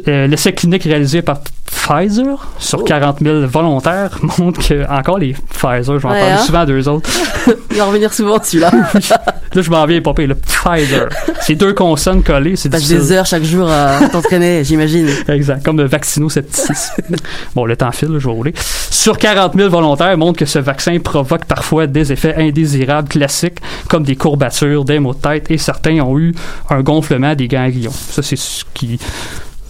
[0.07, 2.83] Euh, L'essai clinique réalisé par Pfizer, sur Oh.
[2.83, 6.37] 40 000 volontaires, montre que, encore les Pfizer, j'en Ouais, parle hein?
[6.45, 7.09] souvent d'eux autres.
[7.71, 8.71] Il va revenir souvent celui-là.
[9.53, 11.07] Là, je m'en viens pas le Pfizer.
[11.41, 12.99] C'est deux consonnes collées, c'est Passe difficile.
[13.07, 15.07] des heures chaque jour à t'entraîner, j'imagine.
[15.29, 17.15] Exact, comme le vaccinoscepticisme.
[17.55, 18.53] bon, le temps file, là, je vais rouler.
[18.89, 24.03] Sur 40 000 volontaires montrent que ce vaccin provoque parfois des effets indésirables classiques, comme
[24.03, 26.33] des courbatures, des maux de tête, et certains ont eu
[26.69, 27.91] un gonflement des ganglions.
[27.91, 28.99] Ça, c'est ce qui...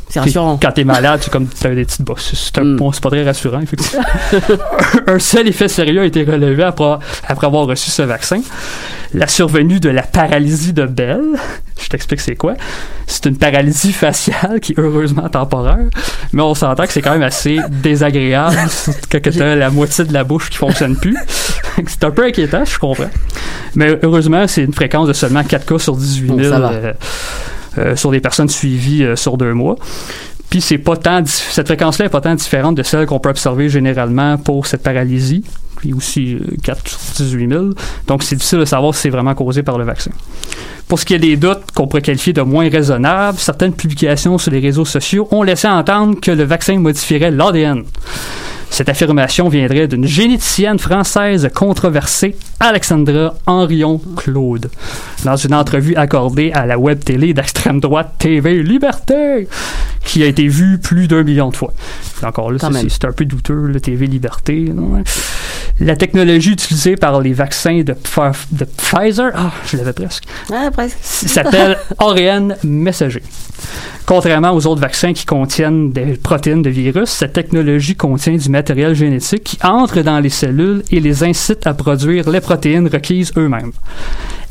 [0.09, 0.57] C'est rassurant.
[0.61, 2.31] Quand t'es malade, c'est comme t'as des petites bosses.
[2.33, 2.77] C'est Mm.
[2.77, 4.03] bon, c'est pas très rassurant, effectivement.
[5.07, 8.39] un seul effet sérieux a été relevé après, après avoir reçu ce vaccin.
[9.13, 11.21] La survenue de la paralysie de Bell.
[11.79, 12.53] Je t'explique c'est quoi.
[13.05, 15.77] C'est une paralysie faciale qui est heureusement temporaire,
[16.33, 18.55] mais on s'entend que c'est quand même assez désagréable
[19.11, 21.15] quand t'as la moitié de la bouche qui fonctionne plus.
[21.87, 23.09] c'est un peu inquiétant, je comprends.
[23.75, 26.69] Mais heureusement, c'est une fréquence de seulement 4 cas sur 18 000 Bon, ça va.
[26.71, 26.93] euh, euh,
[27.95, 29.75] sur des personnes suivies euh, sur deux mois.
[30.49, 33.69] Puis c'est pas tant cette fréquence-là est pas tant différente de celle qu'on peut observer
[33.69, 35.43] généralement pour cette paralysie,
[35.75, 37.65] puis aussi euh, 4 sur 18 000.
[38.07, 40.11] Donc c'est difficile de savoir si c'est vraiment causé par le vaccin.
[40.87, 44.51] Pour ce qui est des doutes qu'on pourrait qualifier de moins raisonnables, certaines publications sur
[44.51, 47.83] les réseaux sociaux ont laissé entendre que le vaccin modifierait l'ADN.
[48.69, 54.69] Cette affirmation viendrait d'une généticienne française controversée, Alexandra Henrion Claude,
[55.25, 59.47] dans une entrevue accordée à la web télé d'extrême droite TV Liberté,
[60.03, 61.73] qui a été vue plus d'un million de fois.
[62.23, 64.71] Encore là, c'est- un peu douteux, le TV Liberté.
[64.73, 65.03] non, hein.
[65.79, 70.69] La technologie utilisée par les vaccins de, Pf- de Pfizer, ah, je l'avais presque, Ah,
[70.73, 70.97] presque.
[71.01, 73.21] s'appelle ARN messager.
[74.07, 78.95] Contrairement aux autres vaccins qui contiennent des protéines de virus, cette technologie contient du matériel
[78.95, 83.73] génétique qui entre dans les cellules et les incite à produire les protéines requises eux-mêmes.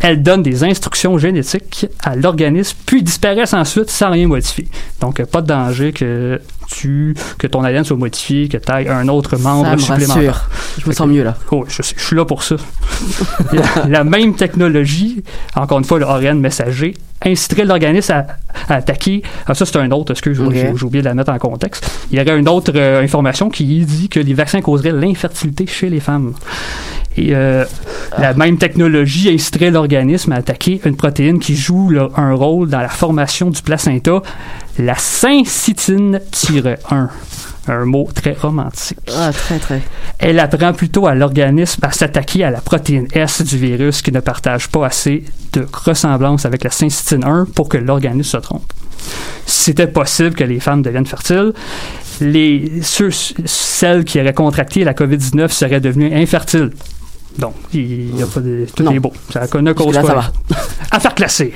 [0.00, 4.68] Elles donnent des instructions génétiques à l'organisme, puis disparaissent ensuite sans rien modifier.
[5.00, 8.88] Donc, euh, pas de danger que tu, que ton ADN soit modifié, que tu aies
[8.88, 10.34] un autre membre Ça me supplémentaire.
[10.34, 10.48] rassure.
[10.82, 11.36] Je me sens mieux là.
[11.50, 12.56] Oh, je, suis là pour ça.
[13.52, 15.22] la, la même technologie,
[15.54, 18.26] encore une fois, le ARN messager, inciterait l'organisme à,
[18.68, 19.22] à attaquer.
[19.46, 20.52] Ah, ça, c'est un autre, excuse, Ok.
[20.52, 21.90] j'ai j'ai oublié de la mettre en contexte.
[22.10, 25.88] Il y aurait une autre euh, information qui dit que les vaccins causeraient l'infertilité chez
[25.88, 26.34] les femmes.
[27.18, 27.64] Et euh,
[28.18, 32.80] la même technologie inciterait l'organisme à attaquer une protéine qui joue là, un rôle dans
[32.80, 34.22] la formation du placenta,
[34.78, 37.08] la syncytine-1.
[37.68, 38.98] Un mot très romantique.
[39.16, 39.82] Ah, très, très.
[40.20, 44.20] Elle apprend plutôt à l'organisme à s'attaquer à la protéine S du virus qui ne
[44.20, 48.72] partage pas assez de ressemblance avec la syncytine 1 pour que l'organisme se trompe.
[49.46, 51.52] C'était possible que les femmes deviennent fertiles,
[52.20, 53.10] les, ceux-
[53.44, 56.70] celles qui auraient contracté la COVID-19 seraient devenues infertiles.
[57.38, 58.92] Donc, il y a pas de, tout Non.
[58.92, 59.12] est beau.
[59.30, 60.22] Ça ne cause Jusque-là, pas.
[60.22, 60.56] ça
[60.90, 61.52] Affaire classée.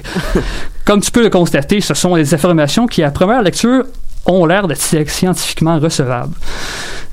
[0.84, 3.84] Comme tu peux le constater, ce sont des affirmations qui, à première lecture,
[4.26, 6.34] ont l'air d'être scientifiquement recevables.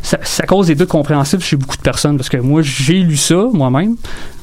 [0.01, 3.17] Ça, ça cause des doutes compréhensibles chez beaucoup de personnes parce que moi, j'ai lu
[3.17, 3.95] ça moi-même.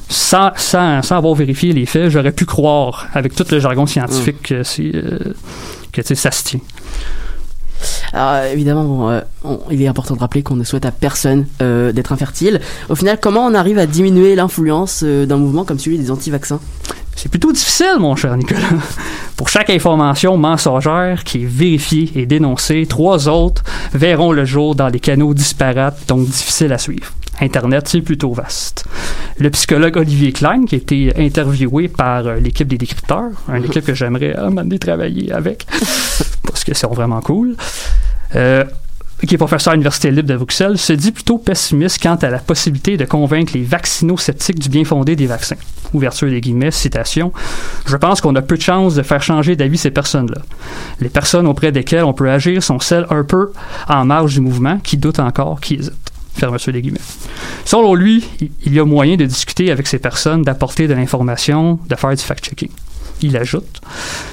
[0.07, 4.43] Sans, sans, sans avoir vérifié les faits, j'aurais pu croire, avec tout le jargon scientifique,
[4.43, 5.33] que, c'est, euh,
[5.91, 6.59] que ça se tient.
[8.15, 11.45] Alors, évidemment, bon, euh, on- il est important de rappeler qu'on ne souhaite à personne
[11.61, 12.61] euh, d'être infertile.
[12.89, 16.59] Au final, comment on arrive à diminuer l'influence euh, d'un mouvement comme celui des anti-vaccins?
[17.17, 18.61] C'est plutôt difficile, mon cher Nicolas.
[19.37, 24.89] Pour chaque information mensongère qui est vérifiée et dénoncée, trois autres verront le jour dans
[24.89, 27.11] des canaux disparates, donc difficiles à suivre.
[27.41, 28.85] Internet, c'est plutôt vaste.
[29.39, 33.83] Le psychologue Olivier Klein, qui a été interviewé par euh, l'équipe des décrypteurs, une équipe
[33.85, 35.65] que j'aimerais moment donné travailler avec,
[36.43, 37.55] parce qu'ils sont vraiment cool, euh,
[38.31, 42.39] qui est professeur à l'Université libre de Bruxelles, se dit plutôt pessimiste quant à la
[42.39, 45.55] possibilité de convaincre les vaccinosceptiques du bien fondé des vaccins.
[45.93, 47.31] Ouverture des guillemets, citation.
[47.85, 50.41] Je pense qu'on a peu de chances de faire changer d'avis ces personnes-là.
[50.99, 53.53] Les personnes auprès desquelles on peut agir sont celles un peu
[53.87, 55.93] en marge du mouvement, qui doutent encore, qui hésitent.
[56.35, 56.99] Fermeture des guillemets.
[57.63, 61.95] Selon lui, il y a moyen de discuter avec ces personnes, d'apporter de l'information, de
[61.95, 62.71] faire du fact-checking.
[63.21, 63.79] Il ajoute,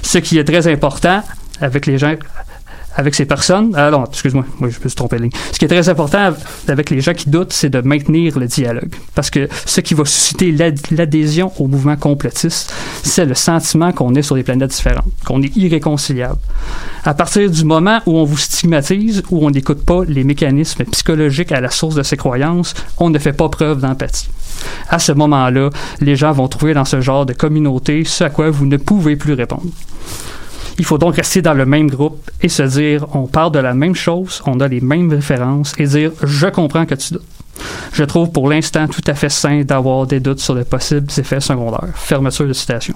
[0.03, 1.23] ce qui est très important
[1.61, 2.17] avec les gens
[2.95, 3.73] avec ces personnes.
[3.77, 5.33] Ah non, excuse-moi, moi je me suis trompé de ligne.
[5.53, 6.33] Ce qui est très important
[6.69, 8.95] avec les gens qui doutent, c'est de maintenir le dialogue.
[9.15, 14.15] Parce que ce qui va susciter l'ad- l'adhésion au mouvement complotiste, c'est le sentiment qu'on
[14.15, 16.39] est sur des planètes différentes, qu'on est irréconciliable.
[17.05, 21.53] À partir du moment où on vous stigmatise, où on n'écoute pas les mécanismes psychologiques
[21.53, 24.29] à la source de ces croyances, on ne fait pas preuve d'empathie.
[24.89, 28.51] À ce moment-là, les gens vont trouver dans ce genre de communauté ce à quoi
[28.51, 29.65] vous ne pouvez plus répondre.
[30.79, 33.75] Il faut donc rester dans le même groupe et se dire on parle de la
[33.75, 37.23] même chose, on a les mêmes références et dire je comprends que tu doutes.
[37.93, 41.41] Je trouve pour l'instant tout à fait sain d'avoir des doutes sur les possibles effets
[41.41, 41.89] secondaires.
[41.95, 42.95] Fermeture de citation.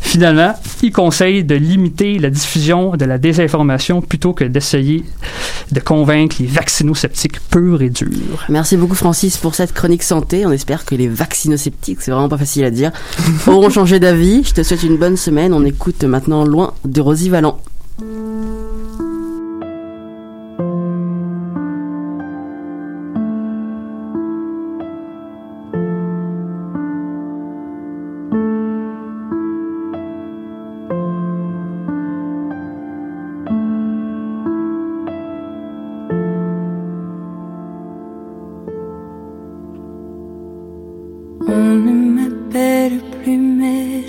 [0.00, 5.02] Finalement, il conseille de limiter la diffusion de la désinformation plutôt que d'essayer
[5.72, 8.44] de convaincre les vaccinosceptiques purs et durs.
[8.48, 10.44] Merci beaucoup Francis pour cette chronique santé.
[10.46, 12.92] On espère que les vaccinosceptiques, c'est vraiment pas facile à dire,
[13.46, 14.44] auront changé d'avis.
[14.44, 15.52] Je te souhaite une bonne semaine.
[15.54, 17.58] On écoute maintenant Loin de Rosie Valland.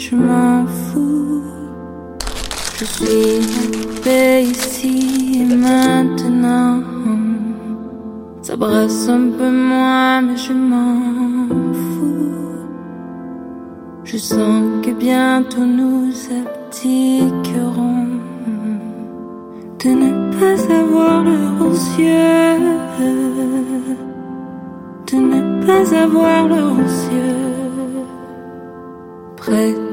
[0.09, 1.41] Je m'en fous.
[2.77, 3.41] Je suis
[4.03, 6.81] paix ici et maintenant.
[8.41, 11.47] Ça brasse un peu moins mais je m'en
[11.83, 12.65] fous.
[14.03, 18.07] Je sens que bientôt nous abdiquerons
[19.83, 22.75] de ne pas avoir leurs yeux
[25.11, 27.35] de ne pas avoir leurs yeux.
[29.37, 29.84] Prêtez-moi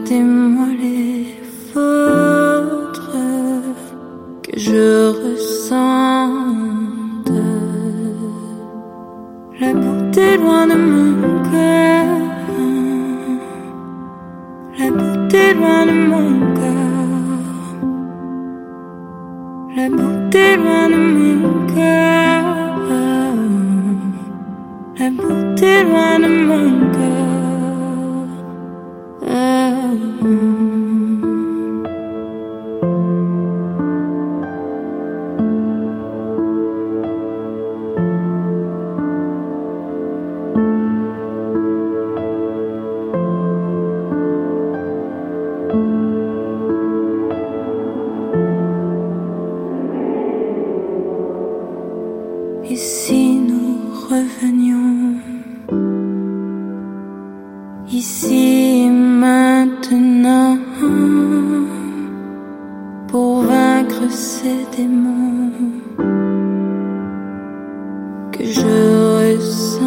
[68.32, 69.82] que je ressens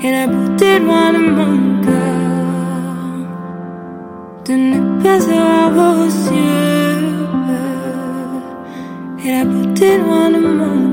[0.01, 2.15] et la beauté loin de mon cœur
[4.45, 7.15] de ne pas avoir vos yeux
[9.23, 10.84] et la beauté loin de mon cœur.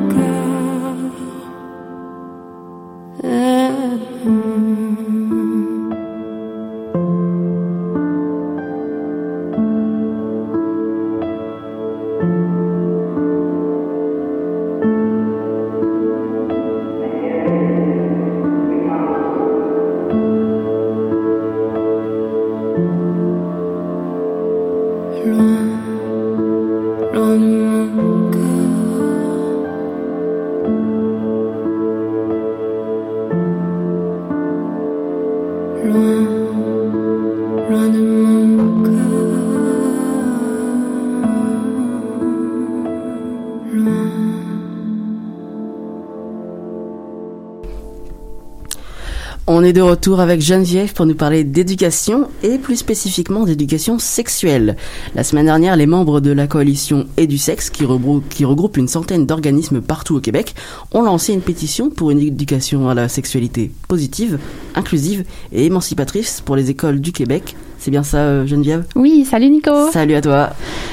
[49.63, 54.77] On est de retour avec Geneviève pour nous parler d'éducation et plus spécifiquement d'éducation sexuelle.
[55.15, 59.25] La semaine dernière, les membres de la coalition Édusex, qui, regrou- qui regroupe une centaine
[59.25, 60.57] d'organismes partout au Québec,
[60.91, 64.41] ont lancé une pétition pour une éducation à la sexualité positive,
[64.75, 65.23] inclusive
[65.53, 67.55] et émancipatrice pour les écoles du Québec.
[67.79, 68.85] C'est bien ça, euh, Geneviève?
[68.95, 69.91] Oui, salut Nico.
[69.93, 70.51] Salut à toi.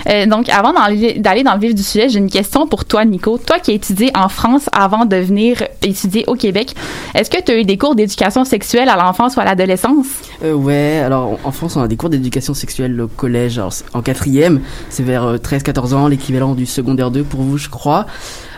[0.10, 3.06] Euh, donc, avant d'aller d'aller dans le vif du sujet, j'ai une question pour toi,
[3.06, 3.38] Nico.
[3.38, 6.76] Toi qui as étudié en France avant de venir étudier au Québec,
[7.16, 10.08] est-ce que tu as eu des cours d'éducation sexuelle à l'enfance ou à l'adolescence?
[10.44, 14.02] Euh, ouais, alors en- France, on a des cours d'éducation sexuelle au collège, alors, en
[14.02, 18.06] quatrième, c'est vers euh, 13-14 ans, l'équivalent du secondaire 2 pour vous, je crois.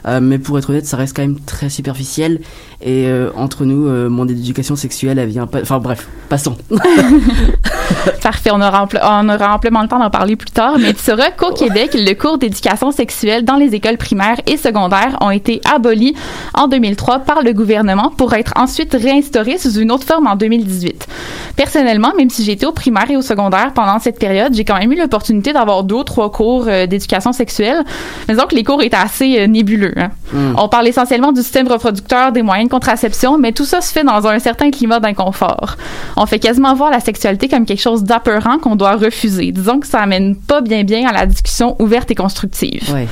[0.08, 2.40] Euh, mais pour être honnête, ça reste quand même très superficiel.
[2.82, 5.62] Et euh, entre nous, euh, mon éducation sexuelle, elle vient pas.
[5.62, 6.56] Enfin bref, passons.
[8.24, 11.32] Parfait, on aura, on aura amplement le temps d'en parler plus tard, mais tu sauras
[11.32, 16.16] qu'au Québec, le cours d'éducation sexuelle dans les écoles primaires et secondaires ont été abolis
[16.54, 21.08] en 2003 par le gouvernement pour être ensuite réinstaurés sous une autre forme en 2018.
[21.56, 24.92] Personnellement, même si j'étais au primaire et au secondaire pendant cette période, j'ai quand même
[24.92, 27.84] eu l'opportunité d'avoir deux ou trois cours euh, d'éducation sexuelle,
[28.28, 29.94] mais donc les cours étaient assez euh, nébuleux.
[29.98, 30.12] hein.
[30.34, 30.54] Hmm.
[30.58, 34.04] On parle essentiellement du système reproducteur, des moyens de contraception, mais tout ça se fait
[34.04, 35.76] dans un certain climat d'inconfort.
[36.16, 39.52] On fait quasiment voir la sexualité comme quelque chose d'apeurant qu'on doit refuser.
[39.52, 42.92] Disons que ça amène pas bien bien à la discussion ouverte et constructive.
[42.94, 43.08] Ouais.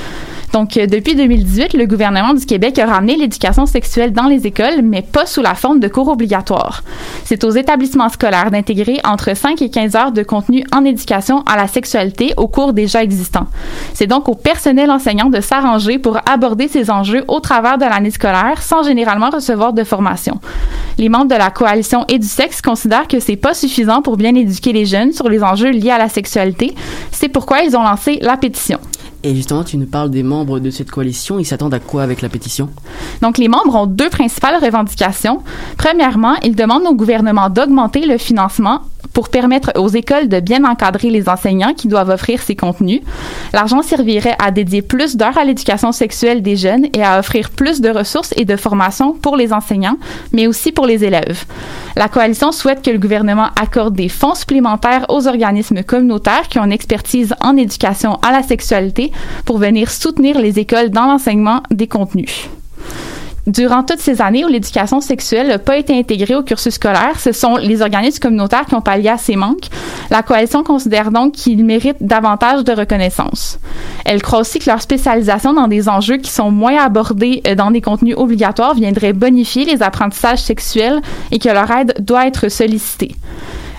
[0.52, 4.82] Donc, euh, depuis 2018, le gouvernement du Québec a ramené l'éducation sexuelle dans les écoles,
[4.82, 6.82] mais pas sous la forme de cours obligatoires.
[7.24, 11.56] C'est aux établissements scolaires d'intégrer entre 5 et 15 heures de contenu en éducation à
[11.56, 13.46] la sexualité au cours déjà existants.
[13.94, 18.10] C'est donc au personnel enseignant de s'arranger pour aborder ces enjeux au travers de l'année
[18.10, 20.40] scolaire sans généralement recevoir de formation.
[20.98, 24.34] Les membres de la coalition et du sexe considèrent que c'est pas suffisant pour bien
[24.34, 26.74] éduquer les jeunes sur les enjeux liés à la sexualité.
[27.12, 28.80] C'est pourquoi ils ont lancé la pétition.
[29.22, 31.38] Et justement, tu nous parles des membres de cette coalition.
[31.38, 32.68] Ils s'attendent à quoi avec la pétition?
[33.22, 35.42] Donc, les membres ont deux principales revendications.
[35.76, 38.82] Premièrement, ils demandent au gouvernement d'augmenter le financement
[39.12, 43.00] pour permettre aux écoles de bien encadrer les enseignants qui doivent offrir ces contenus.
[43.52, 47.80] L'argent servirait à dédier plus d'heures à l'éducation sexuelle des jeunes et à offrir plus
[47.80, 49.98] de ressources et de formations pour les enseignants,
[50.32, 51.44] mais aussi pour les élèves.
[51.96, 56.64] La coalition souhaite que le gouvernement accorde des fonds supplémentaires aux organismes communautaires qui ont
[56.64, 59.12] une expertise en éducation à la sexualité
[59.44, 62.48] pour venir soutenir les écoles dans l'enseignement des contenus.
[63.46, 67.32] Durant toutes ces années où l'éducation sexuelle n'a pas été intégrée au cursus scolaire, ce
[67.32, 69.68] sont les organismes communautaires qui ont pallié à ces manques.
[70.10, 73.58] La coalition considère donc qu'ils méritent davantage de reconnaissance.
[74.04, 77.70] Elle croit aussi que leur spécialisation dans des enjeux qui sont moins abordés euh, dans
[77.70, 83.14] des contenus obligatoires viendrait bonifier les apprentissages sexuels et que leur aide doit être sollicitée.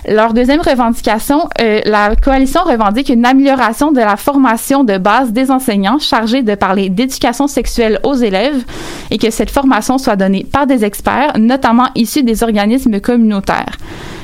[0.08, 5.52] Leur deuxième revendication, euh, la coalition revendique une amélioration de la formation de base des
[5.52, 8.64] enseignants chargés de parler d'éducation sexuelle aux élèves
[9.12, 13.76] et que cette formation soit donnée par des experts, notamment issus des organismes communautaires.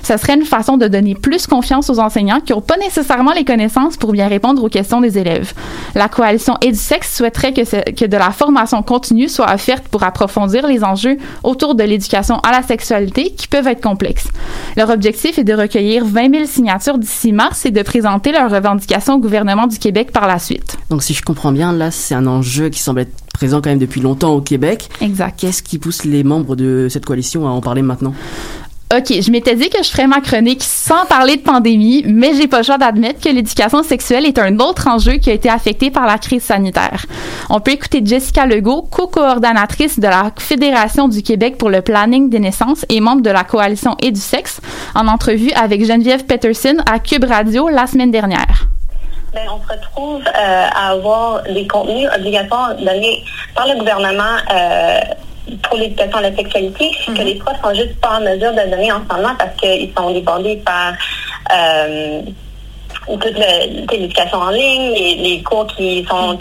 [0.02, 3.44] Ça serait une façon de donner plus confiance aux enseignants qui n'ont pas nécessairement les
[3.44, 5.52] connaissances pour bien répondre aux questions des élèves.
[5.94, 10.66] La coalition EduSex souhaiterait que, ce- que de la formation continue soit offerte pour approfondir
[10.66, 14.28] les enjeux autour de l'éducation à la sexualité qui peuvent être complexes.
[14.76, 19.14] Leur objectif est de recueillir 20 000 signatures d'ici mars et de présenter leurs revendications
[19.14, 20.76] au gouvernement du Québec par la suite.
[20.90, 23.78] Donc, si je comprends bien, là, c'est un enjeu qui semble être présent quand même
[23.78, 24.88] depuis longtemps au Québec.
[25.00, 25.38] Exact.
[25.38, 28.14] Qu'est-ce qui pousse les membres de cette coalition à en parler maintenant?
[28.90, 32.48] OK, je m'étais dit que je ferais ma chronique sans parler de pandémie, mais j'ai
[32.48, 35.90] pas le choix d'admettre que l'éducation sexuelle est un autre enjeu qui a été affecté
[35.90, 37.04] par la crise sanitaire.
[37.50, 42.38] On peut écouter Jessica Legault, co-coordonnatrice de la Fédération du Québec pour le planning des
[42.38, 44.58] naissances et membre de la coalition et du sexe,
[44.94, 48.68] en entrevue avec Geneviève Peterson à Cube Radio la semaine dernière.
[49.34, 53.22] Ben, on se retrouve euh, à avoir des contenus obligatoires donnés
[53.54, 55.00] par le gouvernement euh,
[55.62, 58.92] pour l'éducation à la sexualité que les profs sont juste pas en mesure de donner
[58.92, 60.92] en ce moment parce qu'ils sont débordés par
[61.52, 62.22] euh,
[63.06, 63.38] toute
[63.90, 66.38] l'éducation en ligne, les, les cours qui sont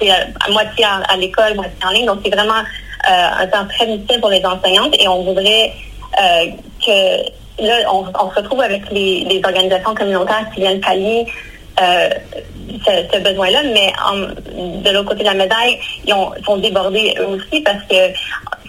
[0.00, 2.06] sais, à moitié à, à l'école, moitié en ligne.
[2.06, 2.60] Donc, c'est vraiment
[3.10, 5.72] euh, un temps très difficile pour les enseignantes et on voudrait
[6.20, 6.46] euh,
[6.84, 11.26] que là, on, on se retrouve avec les, les organisations communautaires qui viennent pallier
[12.84, 13.92] ce, besoin-là, mais
[14.54, 17.96] de l'autre côté de la médaille, ils ont- sont débordés eux aussi parce que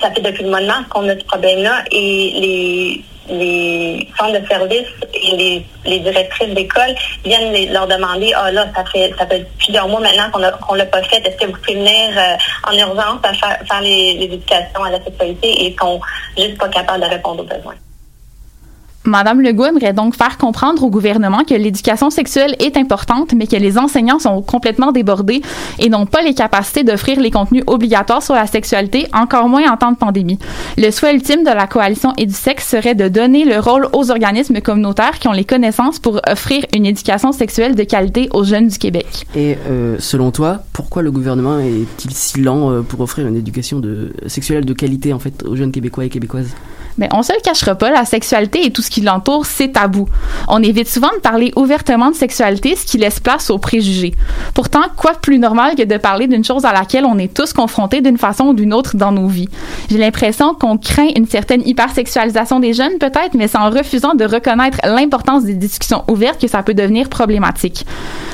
[0.02, 4.40] ça fait depuis le mois de mars qu'on a ce problème-là et les, les centres
[4.40, 6.96] de services et les, directrices d'école
[7.26, 10.86] viennent leur demander Ah là, ça fait ça fait plusieurs mois maintenant qu'on qu'on l'a
[10.86, 11.26] pas fait.
[11.28, 15.04] Est-ce que vous pouvez venir euh, en urgence à faire, faire les, éducations à la
[15.04, 16.00] sexualité et sont
[16.38, 17.76] juste pas capables de répondre aux besoins?
[19.08, 23.56] Madame Legault aimerait donc faire comprendre au gouvernement que l'éducation sexuelle est importante, mais que
[23.56, 25.42] les enseignants sont complètement débordés
[25.80, 29.78] et n'ont pas les capacités d'offrir les contenus obligatoires sur la sexualité, encore moins en
[29.78, 30.38] temps de pandémie.
[30.78, 34.12] Le souhait ultime de la coalition et du sexe serait de donner le rôle aux
[34.12, 38.68] organismes communautaires qui ont les connaissances pour offrir une éducation sexuelle de qualité aux jeunes
[38.68, 39.26] du Québec.
[39.38, 43.82] Et euh, selon toi, pourquoi le gouvernement est-il si lent euh, pour offrir une éducation
[44.26, 45.14] sexuelle de qualité
[45.46, 46.54] aux jeunes Québécois et Québécoises?
[46.98, 50.08] Mais on se le cachera pas, la sexualité et tout ce qui l'entoure, c'est tabou.
[50.48, 54.14] On évite souvent de parler ouvertement de sexualité, ce qui laisse place aux préjugés.
[54.54, 57.54] Pourtant, quoi de plus normal que de parler d'une chose à laquelle on est tous
[57.54, 59.50] confrontés d'une façon ou d'une autre dans nos vies?
[59.90, 64.26] J'ai l'impression qu'on craint une certaine hypersexualisation des jeunes, peut-être, mais c'est en refusant de
[64.26, 67.86] reconnaître l'importance des discussions ouvertes que ça peut devenir problématique.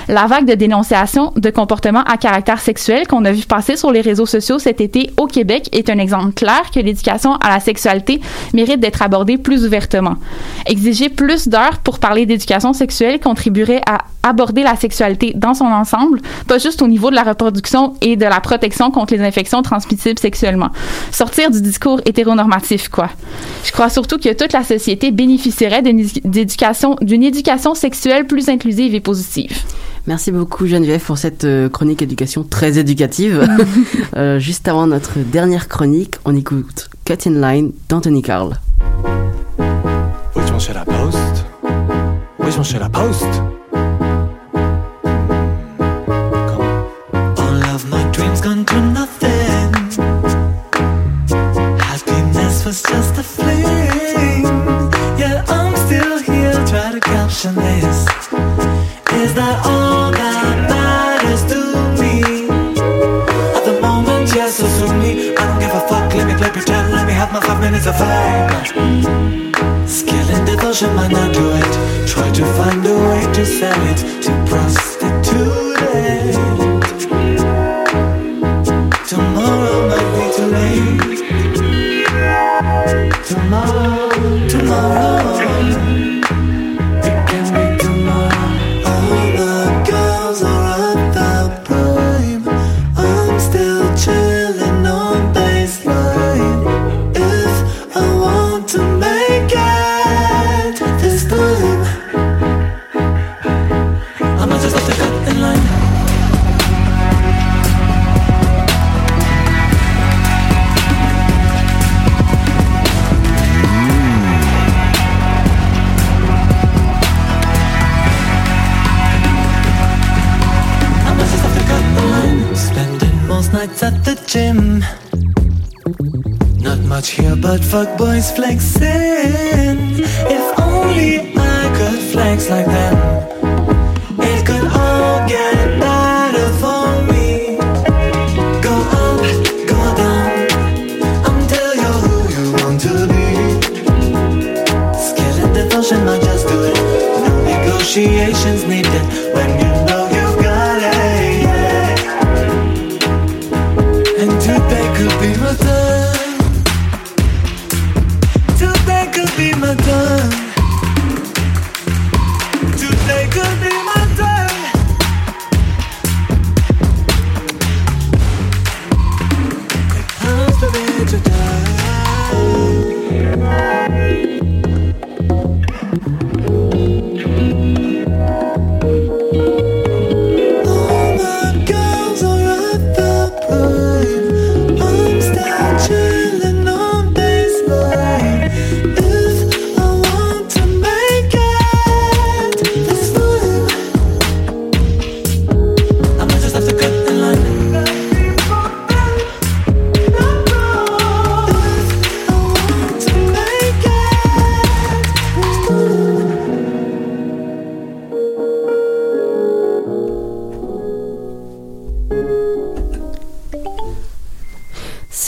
[0.10, 4.02] La vague de dénonciation de comportements à caractère sexuel qu'on a vu passer sur les
[4.02, 8.20] réseaux sociaux cet été au Québec est un exemple clair que l'éducation à la sexualité
[8.54, 10.16] mérite d'être abordée plus ouvertement.
[10.66, 16.22] Exiger plus d'heures pour parler d'éducation sexuelle contribuerait à aborder la sexualité dans son ensemble,
[16.48, 20.20] pas juste au niveau de la reproduction et de la protection contre les infections transmissibles
[20.20, 20.70] sexuellement.
[21.12, 23.10] Sortir du discours hétéronormatif, quoi.
[23.66, 28.96] Je crois surtout que toute la société bénéficierait d'une éducation, d'une éducation sexuelle plus inclusive
[28.96, 29.52] et positive.
[30.06, 33.48] Merci beaucoup Geneviève pour cette euh, chronique éducation très éducative.
[34.16, 38.54] Euh, juste avant notre dernière chronique, on écoute Cut in Line d'Anthony Carl.
[40.34, 41.46] Which one should I post?
[42.38, 43.26] Which one should I post?
[43.26, 43.63] All of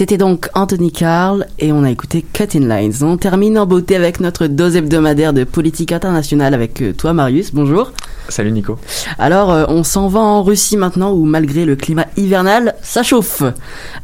[0.05, 2.93] C'était donc Anthony Carl et on a écouté Cut in Lines.
[3.01, 7.51] On termine en beauté avec notre dose hebdomadaire de politique internationale avec euh, toi Marius.
[7.55, 7.91] Bonjour.
[8.29, 8.77] Salut Nico.
[9.17, 13.43] Alors, euh, on s'en va en Russie maintenant où malgré le climat hivernal, ça chauffe.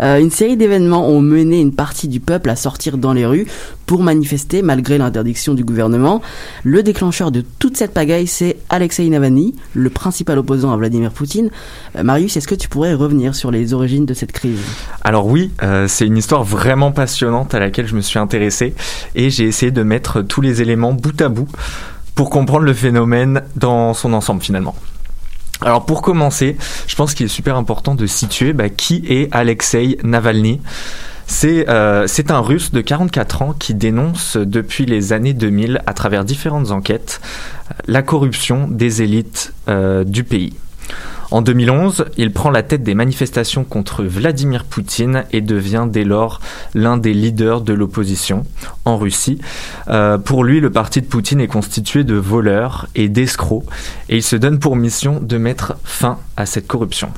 [0.02, 3.48] Euh, une série d'événements ont mené une partie du peuple à sortir dans les rues
[3.86, 6.22] pour manifester malgré l'interdiction du gouvernement.
[6.66, 11.52] Le déclencheur de toute cette pagaille, c'est Alexei Navalny, le principal opposant à Vladimir Poutine.
[11.96, 14.60] Euh, Marius, est-ce que tu pourrais revenir sur les origines de cette crise?
[15.06, 18.76] Alors oui, euh, c'est une histoire vraiment passionnante à laquelle je me suis intéressé
[19.16, 21.48] et j'ai essayé de mettre tous les éléments bout à bout
[22.14, 24.76] pour comprendre le phénomène dans son ensemble finalement.
[25.62, 26.58] Alors pour commencer,
[26.88, 30.60] je pense qu'il est super important de situer bah, qui est Alexei Navalny.
[31.28, 36.26] C'est euh, un russe de 44 ans qui dénonce depuis les années 2000 à travers
[36.26, 37.22] différentes enquêtes
[37.88, 40.54] la corruption des élites euh, du pays.
[41.32, 46.42] En 2011, il prend la tête des manifestations contre Vladimir Poutine et devient dès lors
[46.74, 48.44] l'un des leaders de l'opposition
[48.84, 49.40] en Russie.
[49.88, 53.64] Euh, pour lui, le parti de Poutine est constitué de voleurs et d'escrocs
[54.10, 57.12] et il se donne pour mission de mettre fin à cette corruption.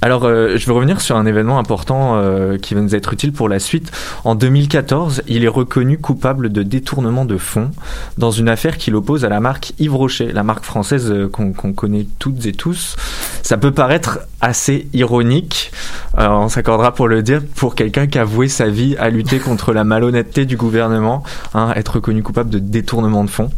[0.00, 3.32] Alors, euh, je vais revenir sur un événement important euh, qui va nous être utile
[3.32, 3.90] pour la suite.
[4.24, 7.70] En 2014, il est reconnu coupable de détournement de fonds
[8.16, 11.72] dans une affaire qu'il oppose à la marque Yves Rocher, la marque française euh, qu'on
[11.72, 12.96] connaît toutes et tous.
[13.42, 15.72] Ça peut paraître assez ironique,
[16.16, 19.72] on s'accordera pour le dire, pour quelqu'un qui a voué sa vie à lutter contre
[19.72, 21.22] la malhonnêteté du gouvernement,
[21.54, 23.50] hein, être reconnu coupable de détournement de fonds.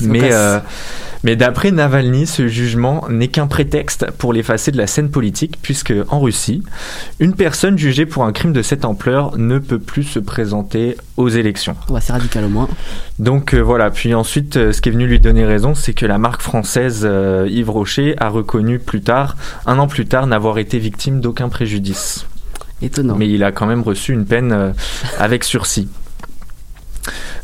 [0.00, 0.58] Mais, euh,
[1.24, 5.92] mais d'après Navalny, ce jugement n'est qu'un prétexte pour l'effacer de la scène politique, puisque
[6.08, 6.62] en Russie,
[7.20, 11.28] une personne jugée pour un crime de cette ampleur ne peut plus se présenter aux
[11.28, 11.76] élections.
[11.88, 12.68] Ouais, c'est radical au moins.
[13.18, 16.06] Donc euh, voilà, puis ensuite, euh, ce qui est venu lui donner raison, c'est que
[16.06, 17.08] la marque française
[17.48, 19.36] Yves Rocher a reconnu plus tard,
[19.66, 22.26] un an plus tard, n'avoir été victime d'aucun préjudice.
[22.80, 23.16] Étonnant.
[23.16, 24.72] Mais il a quand même reçu une peine
[25.18, 25.88] avec sursis.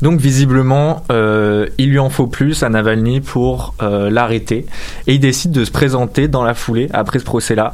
[0.03, 4.67] Donc visiblement, euh, il lui en faut plus à Navalny pour euh, l'arrêter.
[5.07, 7.73] Et il décide de se présenter dans la foulée, après ce procès-là,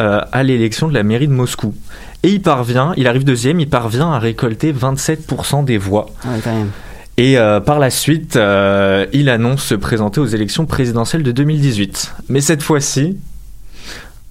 [0.00, 1.74] euh, à l'élection de la mairie de Moscou.
[2.22, 6.06] Et il parvient, il arrive deuxième, il parvient à récolter 27% des voix.
[6.24, 6.70] Ah ouais, quand même.
[7.18, 12.14] Et euh, par la suite, euh, il annonce se présenter aux élections présidentielles de 2018.
[12.28, 13.18] Mais cette fois-ci,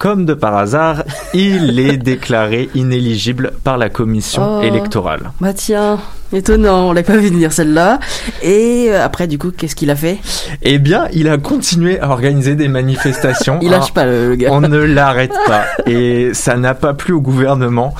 [0.02, 1.04] comme de par hasard,
[1.36, 4.62] il est déclaré inéligible par la commission Oh.
[4.64, 5.30] électorale.
[5.40, 6.00] Bah tiens,
[6.34, 8.00] étonnant, on l'a pas vu venir celle-là.
[8.42, 10.18] Et euh, après, du coup, qu'est-ce qu'il a fait?
[10.64, 13.60] Eh bien, il a continué à organiser des manifestations.
[13.62, 14.50] Il lâche Ah, pas le, le gars.
[14.52, 15.66] On ne l'arrête pas.
[15.86, 17.94] Et ça n'a pas plu au gouvernement,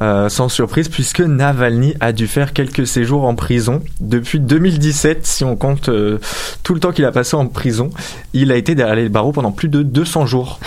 [0.00, 3.82] euh, sans surprise, puisque Navalny a dû faire quelques séjours en prison.
[3.98, 6.18] Depuis 2017, si on compte euh,
[6.62, 7.90] tout le temps qu'il a passé en prison,
[8.32, 10.60] il a été derrière les barreaux pendant plus de 200 jours.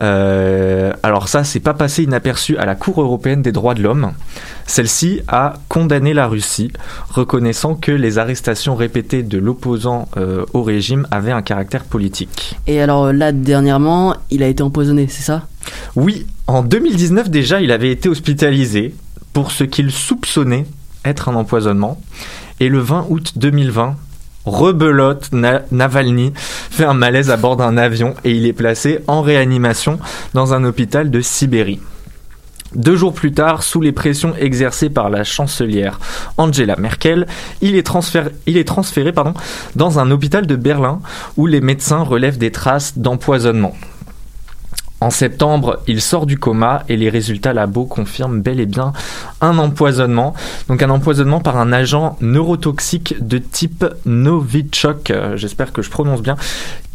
[0.00, 4.12] Euh, alors ça, c'est pas passé inaperçu à la Cour européenne des droits de l'homme.
[4.66, 6.72] Celle-ci a condamné la Russie,
[7.10, 12.58] reconnaissant que les arrestations répétées de l'opposant euh, au régime avaient un caractère politique.
[12.66, 15.46] Et alors là, dernièrement, il a été empoisonné, c'est ça?
[15.96, 18.94] Oui, en 2019 déjà, il avait été hospitalisé
[19.32, 20.66] pour ce qu'il soupçonnait
[21.04, 22.00] être un empoisonnement.
[22.58, 23.96] Et le 20 août 2020,
[24.44, 29.22] rebelote, Na- Navalny fait un malaise à bord d'un avion et il est placé en
[29.22, 29.98] réanimation
[30.34, 31.80] dans un hôpital de Sibérie.
[32.74, 35.98] Deux jours plus tard, sous les pressions exercées par la chancelière
[36.36, 37.26] Angela Merkel,
[37.60, 39.12] il est transféré,
[39.74, 41.00] dans un hôpital de Berlin
[41.36, 43.74] où les médecins relèvent des traces d'empoisonnement.
[45.00, 48.92] En septembre, il sort du coma et les résultats labo confirment bel et bien
[49.40, 50.34] un empoisonnement.
[50.68, 56.20] Donc un empoisonnement par un agent neurotoxique de type Novichok, euh, j'espère que je prononce
[56.20, 56.36] bien,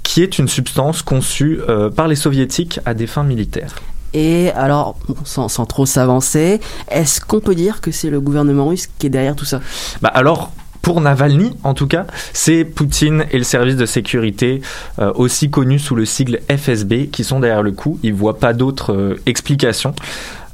[0.03, 3.73] qui est une substance conçue euh, par les soviétiques à des fins militaires.
[4.13, 8.87] Et alors, sans, sans trop s'avancer, est-ce qu'on peut dire que c'est le gouvernement russe
[8.99, 9.59] qui est derrière tout ça?
[10.01, 10.53] Bah alors,
[10.85, 14.61] pour Navalny, en tout cas, c'est Poutine et le service de sécurité,
[14.99, 17.97] euh, aussi connu sous le sigle FSB, qui sont derrière le coup.
[18.03, 19.95] Ils voient pas d'autres euh, explications.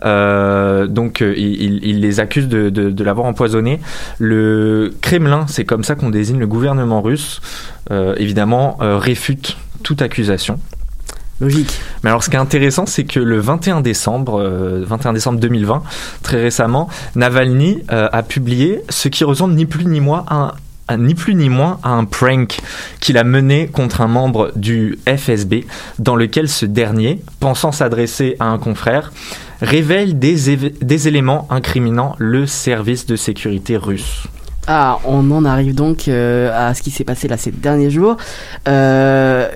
[0.05, 3.81] Euh, donc, euh, il, les accuse de, l'avoir empoisonné.
[4.19, 7.41] Le Kremlin, c'est comme ça qu'on désigne le gouvernement russe,
[7.89, 10.61] évidemment, réfute toute accusation.
[11.41, 11.79] Logique.
[12.03, 15.81] Mais alors, ce qui est intéressant, c'est que le 21 décembre, euh, 21 décembre 2020,
[16.21, 20.51] très récemment, Navalny euh, a publié ce qui ressemble ni plus ni moins à un
[20.97, 22.59] ni plus ni moins à un prank
[22.99, 25.65] qu'il a mené contre un membre du FSB,
[25.99, 29.13] dans lequel ce dernier, pensant s'adresser à un confrère,
[29.61, 34.27] révèle des, des éléments incriminant le service de sécurité russe.
[34.67, 38.17] Ah, on en arrive donc euh, à ce qui s'est passé là ces derniers jours.
[38.67, 39.49] Euh,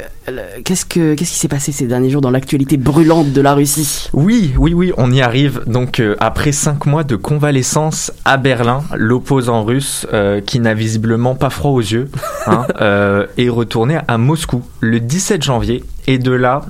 [0.64, 4.10] qu'est-ce que qu'est-ce qui s'est passé ces derniers jours dans l'actualité brûlante de la Russie?
[4.14, 5.62] Oui, oui, oui, on y arrive.
[5.68, 11.36] Donc, euh, après cinq mois de convalescence à Berlin, l'opposant russe, euh, qui n'a visiblement
[11.36, 12.10] pas froid aux yeux,
[12.48, 15.84] hein, euh, est retourné à Moscou le 17 janvier.
[16.08, 16.66] Et de là,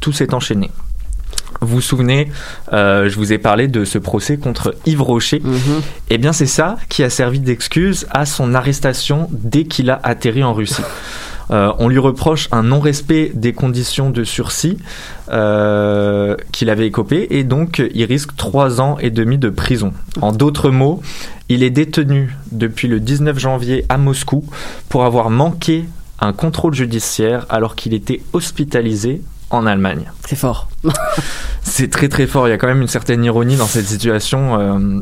[0.00, 0.70] tout s'est enchaîné.
[1.60, 2.30] Vous vous souvenez,
[2.72, 5.42] euh, je vous ai parlé de ce procès contre Yves Rocher.
[6.08, 10.42] Eh bien, c'est ça qui a servi d'excuse à son arrestation dès qu'il a atterri
[10.42, 10.82] en Russie.
[11.50, 14.78] Euh, on lui reproche un non-respect des conditions de sursis
[15.30, 19.92] euh, qu'il avait écopé et donc il risque trois ans et demi de prison.
[20.20, 21.02] En d'autres mots,
[21.48, 24.44] il est détenu depuis le 19 janvier à Moscou
[24.88, 25.84] pour avoir manqué
[26.20, 30.10] un contrôle judiciaire alors qu'il était hospitalisé en Allemagne.
[30.26, 30.68] C'est fort.
[31.62, 32.46] C'est très très fort.
[32.46, 34.60] Il y a quand même une certaine ironie dans cette situation.
[34.60, 35.00] euh.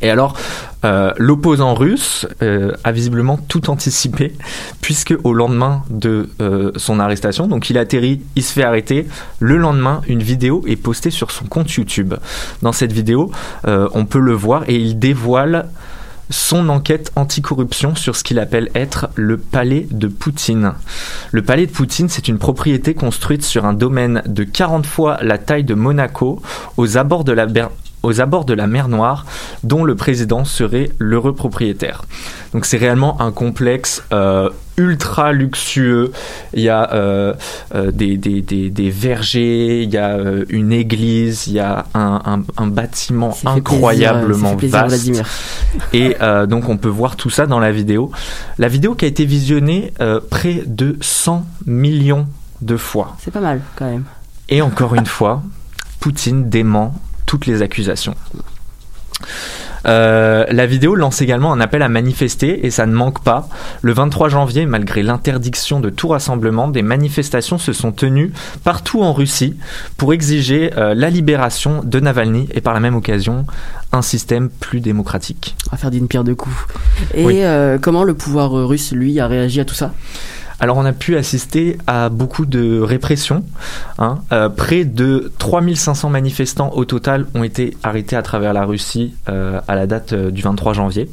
[0.00, 0.36] Et alors,
[0.84, 4.34] euh, l'opposant russe euh, a visiblement tout anticipé,
[4.80, 9.06] puisque au lendemain de euh, son arrestation, donc il atterrit, il se fait arrêter.
[9.38, 12.14] Le lendemain, une vidéo est postée sur son compte YouTube.
[12.62, 13.30] Dans cette vidéo,
[13.64, 15.68] on peut le voir et il dévoile
[16.30, 20.72] son enquête anticorruption sur ce qu'il appelle être le palais de Poutine.
[21.32, 25.38] Le palais de Poutine, c'est une propriété construite sur un domaine de 40 fois la
[25.38, 26.40] taille de Monaco,
[26.76, 27.46] aux abords de la,
[28.04, 29.24] aux abords de la mer Noire,
[29.62, 32.04] dont le président serait l'heureux propriétaire.
[32.52, 36.12] Donc c'est réellement un complexe euh, ultra luxueux.
[36.52, 37.34] Il y a euh,
[37.74, 42.20] euh, des, des, des, des vergers, il y a une église, il y a un,
[42.24, 45.22] un, un bâtiment incroyablement plaisir, vaste.
[45.92, 48.10] Et euh, donc on peut voir tout ça dans la vidéo.
[48.58, 52.26] La vidéo qui a été visionnée euh, près de 100 millions
[52.60, 53.16] de fois.
[53.18, 54.04] C'est pas mal quand même.
[54.48, 55.42] Et encore une fois,
[56.00, 56.94] Poutine dément
[57.34, 58.14] toutes les accusations.
[59.86, 63.48] Euh, la vidéo lance également un appel à manifester et ça ne manque pas.
[63.82, 68.32] Le 23 janvier, malgré l'interdiction de tout rassemblement, des manifestations se sont tenues
[68.62, 69.56] partout en Russie
[69.96, 73.46] pour exiger euh, la libération de Navalny et par la même occasion
[73.90, 75.56] un système plus démocratique.
[75.72, 76.54] Va faire d'une pierre deux coups.
[77.14, 77.40] Et Oui.
[77.42, 79.92] euh, comment le pouvoir russe, lui, a réagi à tout ça?
[80.64, 83.44] Alors on a pu assister à beaucoup de répression.
[83.98, 84.20] hein.
[84.32, 89.60] Euh, près de 3500 manifestants au total ont été arrêtés à travers la Russie euh,
[89.68, 91.10] à la date euh, du 23 janvier.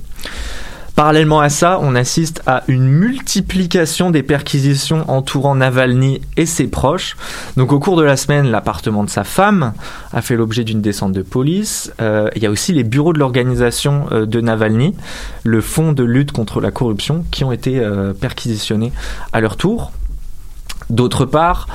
[0.96, 7.16] Parallèlement à ça, on assiste à une multiplication des perquisitions entourant Navalny et ses proches.
[7.58, 9.74] Donc au cours de la semaine, l'appartement de sa femme
[10.12, 11.92] a fait l'objet d'une descente de police.
[12.02, 14.94] Euh, il y a aussi les bureaux de l'organisation euh, de Navalny,
[15.44, 18.92] le fonds de lutte contre la corruption, qui ont été euh, perquisitionnés
[19.32, 19.92] à leur tour.
[20.90, 21.68] D'autre part,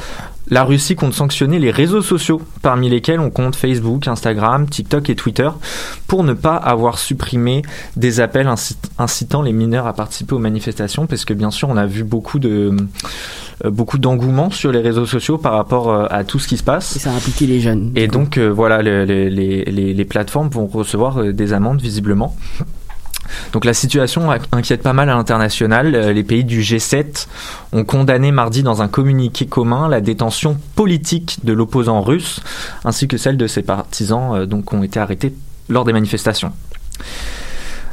[0.49, 5.17] la Russie compte sanctionner les réseaux sociaux, parmi lesquels on compte Facebook, Instagram, TikTok et
[5.17, 5.49] Twitter,
[6.07, 7.63] pour ne pas avoir supprimé
[7.97, 11.77] des appels incit- incitant les mineurs à participer aux manifestations, parce que bien sûr on
[11.77, 12.77] a vu beaucoup de
[13.65, 16.63] euh, beaucoup d'engouement sur les réseaux sociaux par rapport euh, à tout ce qui se
[16.63, 16.95] passe.
[16.95, 17.91] Et ça a impliqué les jeunes.
[17.97, 22.37] Et donc euh, voilà, le- le- les, les- les plateformes vont recevoir des amendes visiblement.
[23.53, 25.95] Donc la situation inquiète pas mal à l'international.
[25.95, 27.27] Euh, Les pays du G7
[27.73, 32.41] ont condamné mardi dans un communiqué commun la détention politique de l'opposant russe,
[32.85, 35.35] ainsi que celle de ses partisans euh, donc, qui ont été arrêtés
[35.69, 36.53] lors des manifestations.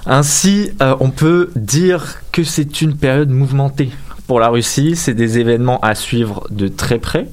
[0.06, 3.92] Ainsi, euh, on peut dire que c'est une période mouvementée
[4.28, 4.96] pour la Russie.
[4.96, 7.28] C'est des événements à suivre de très près.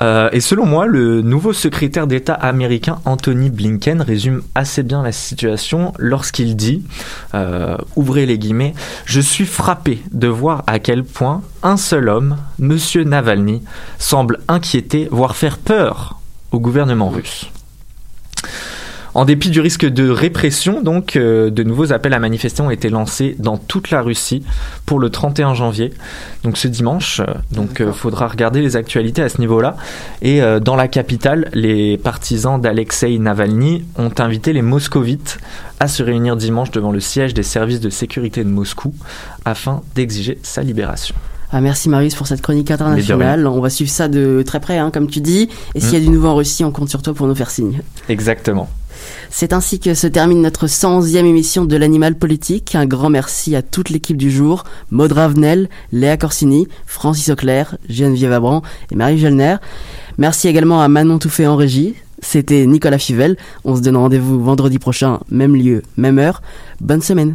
[0.00, 5.12] Euh, et selon moi, le nouveau secrétaire d'État américain Anthony Blinken résume assez bien la
[5.12, 6.84] situation lorsqu'il dit,
[7.34, 8.74] euh, ouvrez les guillemets,
[9.04, 13.62] je suis frappé de voir à quel point un seul homme, Monsieur Navalny,
[13.98, 16.20] semble inquiéter, voire faire peur
[16.52, 17.50] au gouvernement russe.
[19.18, 22.88] En dépit du risque de répression, donc, euh, de nouveaux appels à manifester ont été
[22.88, 24.44] lancés dans toute la Russie
[24.86, 25.92] pour le 31 janvier,
[26.44, 27.18] donc ce dimanche.
[27.18, 29.76] Euh, Donc, il faudra regarder les actualités à ce niveau-là.
[30.22, 35.38] Et euh, dans la capitale, les partisans d'Alexei Navalny ont invité les moscovites
[35.80, 38.94] à se réunir dimanche devant le siège des services de sécurité de Moscou
[39.44, 41.16] afin d'exiger sa libération.
[41.50, 43.48] Ah, merci Marius pour cette chronique internationale.
[43.48, 45.48] On va suivre ça de très près, hein, comme tu dis.
[45.74, 46.02] Et s'il y a Mm.
[46.04, 47.80] du nouveau en Russie, on compte sur toi pour nous faire signe.
[48.08, 48.68] Exactement.
[49.30, 52.74] C'est ainsi que se termine notre 111e émission de l'Animal Politique.
[52.74, 58.32] Un grand merci à toute l'équipe du jour, Maud Ravenel, Léa Corsini, Francis Auclair, Geneviève
[58.32, 59.56] Abran et Marie Gelner.
[60.18, 61.94] Merci également à Manon Touffet en régie.
[62.20, 63.36] C'était Nicolas Fivel.
[63.64, 66.42] On se donne rendez-vous vendredi prochain, même lieu, même heure.
[66.80, 67.34] Bonne semaine.